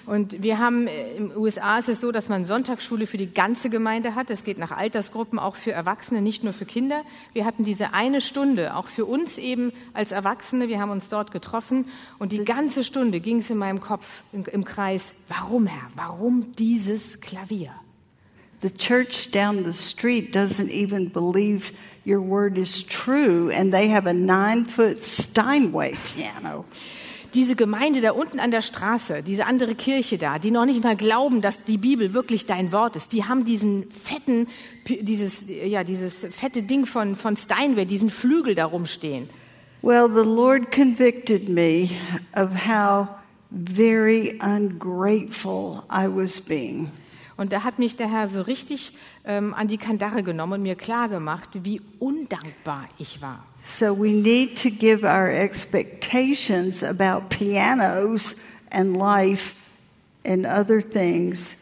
[0.07, 3.69] Und wir haben, äh, im USA ist es so, dass man Sonntagsschule für die ganze
[3.69, 4.31] Gemeinde hat.
[4.31, 7.03] Es geht nach Altersgruppen, auch für Erwachsene, nicht nur für Kinder.
[7.35, 10.69] Wir hatten diese eine Stunde, auch für uns eben als Erwachsene.
[10.69, 11.87] Wir haben uns dort getroffen
[12.19, 15.13] und die ganze Stunde ging es in meinem Kopf im, im Kreis.
[15.27, 15.91] Warum, Herr?
[15.95, 17.73] Warum dieses Klavier?
[18.63, 21.73] The church down the street doesn't even believe
[22.09, 26.65] your word is true, and they have a nine foot Steinway piano.
[27.35, 30.97] Diese Gemeinde da unten an der Straße, diese andere Kirche da, die noch nicht mal
[30.97, 34.49] glauben, dass die Bibel wirklich dein Wort ist, die haben diesen fetten,
[34.89, 39.29] dieses, ja, dieses fette Ding von, von Steinway, diesen Flügel da rumstehen.
[39.83, 41.91] Well, the Lord convicted me
[42.35, 43.09] of how
[43.51, 46.91] very ungrateful I was being.
[47.37, 48.95] Und da hat mich der Herr so richtig
[49.29, 53.45] ähm, an die Kandare genommen und mir klar gemacht, wie undankbar ich war.
[53.63, 58.35] So we need to give our expectations about pianos
[58.71, 59.55] and life
[60.25, 61.55] and other things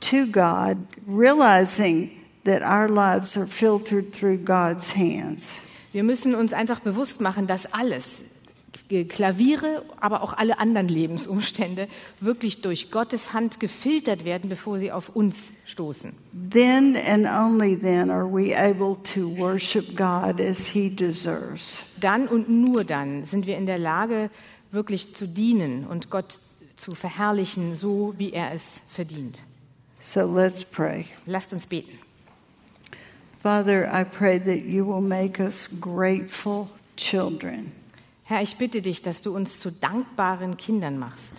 [0.00, 2.10] to God, realizing
[2.44, 5.60] that our lives are filtered through God's hands.
[5.92, 8.24] Wir müssen uns einfach bewusst machen, dass alles,
[8.88, 11.88] Klaviere, aber auch alle anderen Lebensumstände,
[12.20, 15.36] wirklich durch Gottes Hand gefiltert werden, bevor sie auf uns
[15.66, 16.12] stoßen.
[16.50, 21.82] Then and only then are we able to worship God as He deserves.
[22.00, 24.30] Dann und nur dann sind wir in der Lage,
[24.70, 26.40] wirklich zu dienen und Gott
[26.76, 29.42] zu verherrlichen, so wie er es verdient.
[30.00, 31.06] So let's pray.
[31.26, 31.98] Lasst uns beten.
[33.42, 37.72] Father, I pray that you will make us grateful children,
[38.28, 41.32] Herr, ich bitte dich, dass du uns zu dankbaren Kindern machst,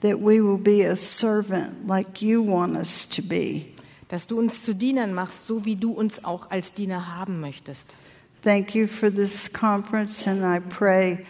[0.00, 3.62] that we will be a servant like you want us to be.
[4.06, 7.96] dass du uns zu Dienern machst, so wie du uns auch als Diener haben möchtest.
[8.44, 11.26] Thank you for this conference, and I pray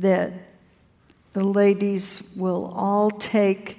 [0.00, 0.30] that
[1.34, 3.76] the ladies will all take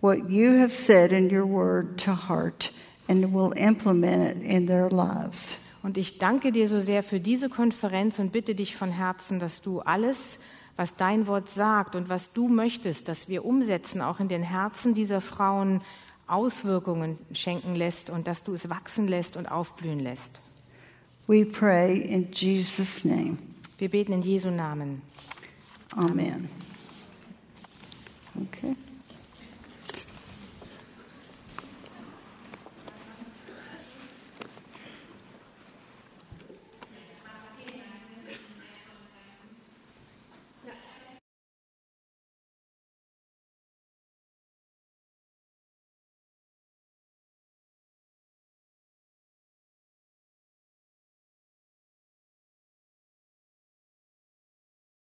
[0.00, 2.70] what you have said in your word to heart
[3.08, 5.56] and will implement it in their lives.
[5.84, 9.60] Und ich danke dir so sehr für diese Konferenz und bitte dich von Herzen, dass
[9.60, 10.38] du alles,
[10.76, 14.94] was dein Wort sagt und was du möchtest, dass wir umsetzen, auch in den Herzen
[14.94, 15.82] dieser Frauen
[16.26, 20.40] Auswirkungen schenken lässt und dass du es wachsen lässt und aufblühen lässt.
[21.26, 23.36] We pray in Jesus' name.
[23.76, 25.02] Wir beten in Jesu Namen.
[25.94, 26.48] Amen.
[28.34, 28.74] Okay.